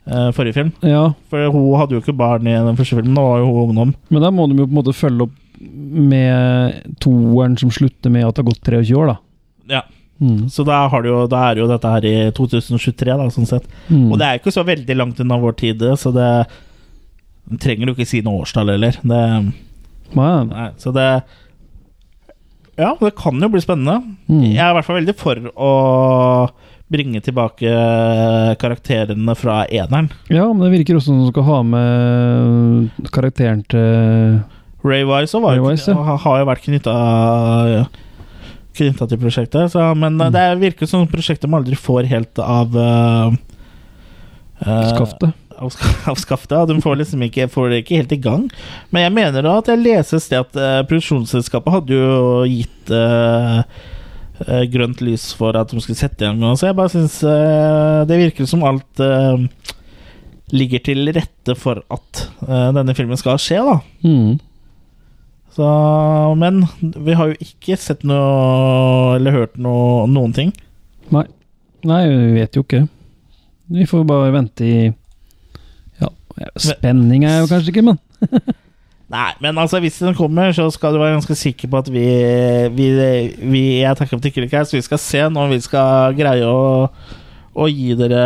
[0.09, 0.71] uh, forrige film.
[0.81, 3.69] Ja, For hun hadde jo ikke barn i den første filmen, nå var jo hun
[3.69, 3.93] ungdom.
[4.09, 8.25] men da må de jo på en måte følge opp med toeren som slutter med
[8.27, 9.77] at det har gått 23 år, da.
[9.77, 9.83] Ja.
[10.25, 10.49] Mm.
[10.49, 13.69] Så da, jo, da er jo dette her i 2023, da, sånn sett.
[13.91, 14.09] Mm.
[14.13, 16.31] Og det er ikke så veldig langt unna vår tid, så det
[17.61, 18.97] trenger jo ikke si noe årstall heller.
[19.05, 19.23] Det,
[20.19, 21.09] Nei, nei, så det
[22.79, 24.01] Ja, det kan jo bli spennende.
[24.27, 24.45] Mm.
[24.51, 25.73] Jeg er i hvert fall veldig for å
[26.91, 27.71] bringe tilbake
[28.61, 30.11] karakterene fra eneren.
[30.31, 34.41] Ja, men det virker også som du skal ha med karakteren til
[34.85, 36.17] Ray Wise var, Ray Wise, ja.
[36.27, 36.97] har jo vært knytta
[38.75, 40.33] Knytta til prosjektet, så, men Mm.
[40.35, 43.31] det virker som prosjektet man aldri får helt av uh,
[44.67, 45.31] uh, skaftet.
[45.59, 46.57] Av, sk- av skaftet.
[46.59, 48.47] og De får liksom ikke, får det ikke helt i gang.
[48.95, 52.95] Men jeg mener da at jeg leser et sted at uh, produksjonsselskapet hadde jo gitt
[52.95, 53.61] uh,
[54.47, 56.57] uh, grønt lys for at de skulle sette i gang noe.
[56.61, 57.21] Så jeg bare syns
[58.09, 59.05] det virker som alt
[60.55, 62.27] ligger til rette for at
[62.77, 63.79] denne filmen skal skje, da.
[64.05, 64.35] Mm.
[65.55, 65.67] Så,
[66.37, 70.51] men vi har jo ikke sett noe eller hørt noe, noen ting.
[71.15, 71.25] Nei.
[71.87, 72.83] Nei, vi vet jo ikke.
[73.75, 74.79] Vi får bare vente i
[76.59, 77.99] spenning er jo kanskje ikke, men
[79.15, 82.05] Nei, men altså hvis den kommer, så skal du være ganske sikker på at vi,
[82.75, 82.87] vi,
[83.53, 86.89] vi Jeg takker the Killer vi skal se når vi skal greie å,
[87.55, 88.25] å gi dere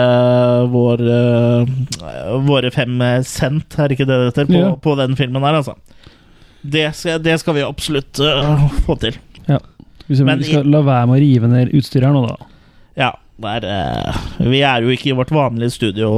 [0.72, 2.94] vår, eh, våre fem
[3.26, 4.70] cent, er det ikke det det heter, på, Ja.
[4.86, 5.74] på den filmen her, altså.
[6.62, 9.18] Det skal, det skal vi absolutt uh, få til.
[9.50, 9.60] ja.
[10.08, 12.46] Hvis vi Men skal la være med å rive ned utstyret her nå, da.
[12.96, 13.10] Ja,
[13.44, 16.08] der, uh, vi er jo ikke i vårt vanlige studio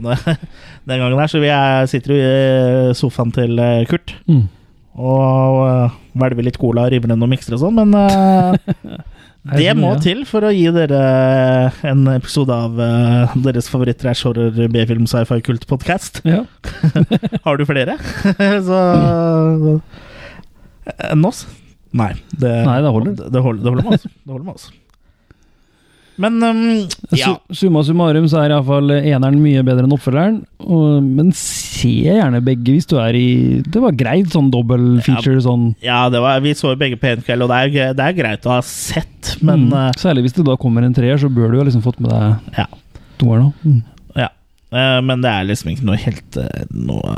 [0.86, 4.14] den gangen her, så vi er, sitter jo i sofaen til eh, Kurt.
[4.30, 4.46] Mm.
[4.96, 8.54] Og uh, hvelver litt cola og river ned noen mikser og sånn, men uh,
[9.54, 11.00] det må til for å gi dere
[11.86, 16.22] en episode av uh, deres favoritt-trash horror B-film sci-fi kult podcast.
[16.26, 16.44] Ja.
[17.46, 17.98] Har du flere?
[18.70, 18.80] så
[21.10, 21.44] Enn oss?
[21.96, 22.12] Nei.
[22.30, 23.14] Det, Nei, det holder.
[23.26, 24.06] Det, holder, det holder med oss.
[24.06, 24.68] Det holder med oss.
[26.22, 26.60] Men um,
[27.12, 27.34] ja.
[27.52, 30.38] Summa summarum så er iallfall eneren mye bedre enn oppfølgeren.
[30.64, 33.26] Og, men se gjerne begge hvis du er i
[33.62, 35.68] Det var greit sånn double feature sånn.
[35.84, 38.16] Ja, det var, vi så jo begge på én kveld, og det er, det er
[38.16, 39.76] greit å ha sett, men mm.
[39.82, 42.12] eh, Særlig hvis det da kommer en treer, så bør du jo liksom fått med
[42.14, 42.66] deg Ja.
[43.20, 43.66] toeren òg.
[43.66, 43.82] Mm.
[44.16, 44.30] Ja.
[44.72, 47.12] Eh, men det er liksom ikke noe helt eh, noe,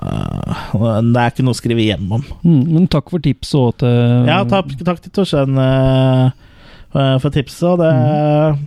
[1.07, 2.27] Det er ikke noe å skrive hjem om.
[2.43, 2.65] Mm.
[2.75, 5.55] Men takk for tips òg til Ja, takk, takk til Torstein
[6.93, 7.65] for tipset.
[7.69, 8.67] Og det eh,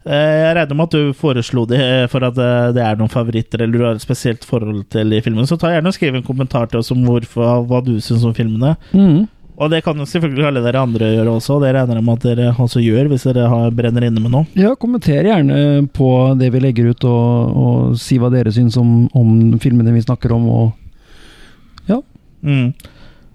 [0.00, 3.60] Jeg regner med at du foreslo det eh, for at eh, det er noen favoritter,
[3.60, 5.44] eller du har et spesielt forhold til de filmene.
[5.48, 8.32] Så ta gjerne og skriv en kommentar til oss om hvorfor, hva du syns om
[8.36, 8.78] filmene.
[8.96, 9.28] Mm.
[9.60, 12.16] Og det kan jo selvfølgelig alle dere andre gjøre også, og det regner jeg med
[12.16, 14.48] at dere også gjør, hvis dere har, brenner inne med noe.
[14.56, 16.08] Ja, kommenter gjerne på
[16.40, 20.32] det vi legger ut, og, og si hva dere syns om, om filmene vi snakker
[20.32, 22.00] om, og ja.
[22.40, 22.72] Mm.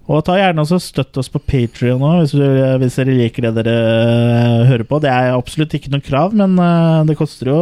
[0.06, 2.34] Og ta gjerne også støtt oss på Patrion òg, hvis,
[2.82, 4.99] hvis dere liker det dere eh, hører på.
[5.01, 7.62] Det er absolutt ikke noe krav, men eh, det koster jo,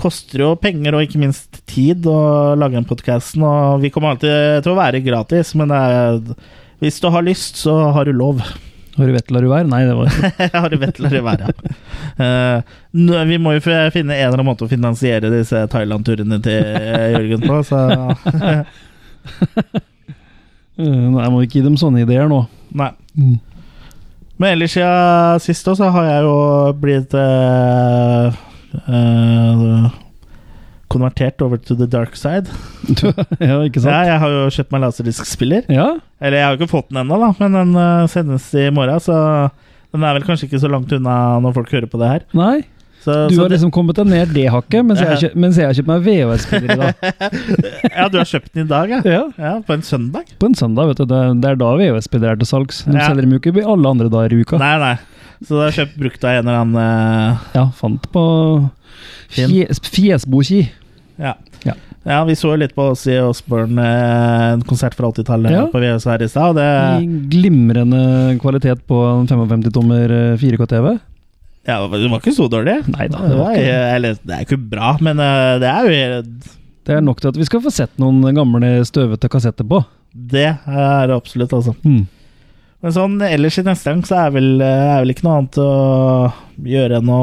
[0.00, 3.44] koster jo penger og ikke minst tid å lage den podkasten.
[3.46, 6.18] Og vi kommer alltid til å være gratis, men er,
[6.82, 8.42] hvis du har lyst, så har du lov.
[8.96, 9.70] Har du vett, lar du være?
[9.70, 10.10] Nei, det var
[10.64, 11.54] har du vett, lar det være.
[11.54, 12.50] ja.
[12.90, 16.58] Uh, vi må jo finne en eller annen måte å finansiere disse Thailand-turene til
[17.14, 17.86] Jørgen på, så
[20.80, 22.42] Nei, jeg må ikke gi dem sånne ideer nå.
[22.76, 22.90] Nei.
[23.14, 23.38] Mm.
[24.40, 26.36] Men ellers siden sist også, så har jeg jo
[26.80, 28.38] blitt eh,
[28.80, 29.90] eh,
[30.90, 32.48] konvertert over to the dark side.
[33.38, 33.92] ja, ikke sant?
[33.92, 35.68] Ja, jeg har jo kjøpt meg laserdisk-spiller.
[35.68, 35.90] Ja?
[36.24, 39.02] Eller jeg har jo ikke fått den ennå, da, men den eh, sendes i morgen,
[39.04, 39.18] så
[39.92, 41.14] den er vel kanskje ikke så langt unna
[41.44, 42.26] når folk hører på det her.
[42.38, 42.62] Nei?
[43.00, 45.68] Så, Du så har liksom kommet deg ned det hakket, mens jeg kjøpt, mens jeg
[45.70, 47.06] har kjøpt meg VHS-spiller i dag.
[47.96, 49.22] ja, du har kjøpt den i dag, ja?
[49.40, 49.52] Ja.
[49.64, 50.34] På en søndag?
[50.42, 51.06] På en søndag, vet du.
[51.08, 52.82] Det, det er da VHS-spiller er til salgs.
[52.84, 53.06] De Ja.
[53.08, 54.60] selger dem jo ikke alle andre dager i uka.
[54.60, 54.92] Nei, nei.
[55.40, 57.46] Så du har kjøpt brukt av en eller annen uh...
[57.56, 58.24] Ja, fant på
[59.32, 60.66] fjes, Fjesboki.
[61.16, 61.34] Ja.
[61.64, 61.74] Ja.
[62.04, 65.66] Ja, vi så jo litt på Ozzy Osbourne, eh, en konsert fra 80-tallet Ja.
[65.72, 66.56] på VHS her i stad.
[66.56, 66.68] Det,
[67.32, 70.94] glimrende kvalitet på en 55-tommer 4K-TV.
[71.70, 72.76] Ja, det var ikke så dårlig.
[72.92, 76.22] Nei da, det, var eller, det er ikke bra, men eh, det er jo
[76.88, 79.82] Det er nok til at vi skal få sett noen gamle støvete kassetter på.
[80.10, 81.74] Det er det absolutt, altså.
[81.86, 82.06] Mm.
[82.80, 85.70] Men sånn ellers i neste gang så er vel, er vel ikke noe annet å
[86.64, 87.20] gjøre enn å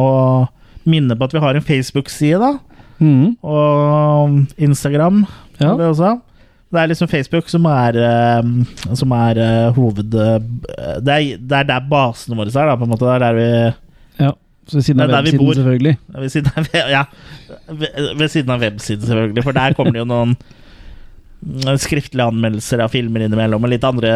[0.88, 2.54] minne på at vi har en Facebook-side, da.
[3.02, 3.36] Mm.
[3.44, 5.26] Og Instagram
[5.58, 5.72] Ja.
[5.74, 6.14] har vi også.
[6.68, 10.14] Det er liksom Facebook som er, eh, som er eh, hoved...
[10.14, 10.40] eh,
[11.02, 13.06] Det er, det er der basene våre er, da, på en måte.
[13.08, 13.50] Det er der vi
[14.20, 14.34] Ja.
[14.68, 15.54] Så ved siden av vi websiden, bor.
[15.56, 15.98] selvfølgelig.
[16.20, 17.04] ved siden, av, ja,
[17.72, 19.44] ved, ved siden av websiden, selvfølgelig.
[19.46, 20.34] For der kommer det jo noen
[21.80, 24.12] skriftlige anmeldelser av filmer innimellom, og litt andre,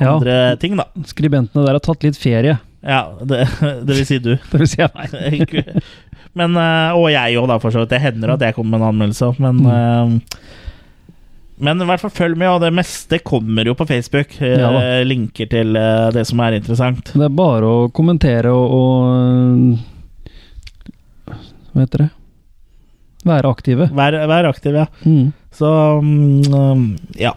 [0.00, 0.14] Ja.
[0.58, 0.86] ting, da.
[1.06, 2.56] Skribentene der har tatt litt ferie.
[2.82, 3.44] Ja, det,
[3.86, 4.32] det vil si du.
[4.50, 5.52] Det vil si meg.
[6.34, 7.92] Men, eh, og jeg òg, da, for så vidt.
[7.92, 10.16] Det hender at jeg kommer med en anmeldelse men Mm.
[11.62, 14.34] Men i hvert fall følg med, og det meste kommer jo på Facebook.
[14.40, 17.12] eh, Ja linker til eh, det som er interessant.
[17.12, 19.78] Det er bare å kommentere og, og
[21.72, 22.10] Hva heter det?
[23.28, 23.86] Være aktive.
[23.94, 24.86] Vær, vær aktiv, ja.
[25.06, 25.28] Mm.
[25.54, 25.68] Så
[26.02, 27.34] um, ja.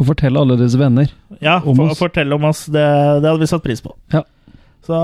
[0.00, 1.06] Og fortelle alle deres venner.
[1.38, 1.98] Ja, Om for, oss.
[2.00, 2.64] fortell om oss.
[2.66, 2.82] Det,
[3.22, 3.94] det hadde vi satt pris på.
[4.10, 4.24] Ja.
[4.84, 4.98] Så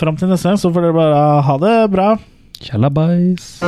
[0.00, 2.08] fram til neste gang så får dere bare ha det bra.
[2.62, 3.58] Tjallabais.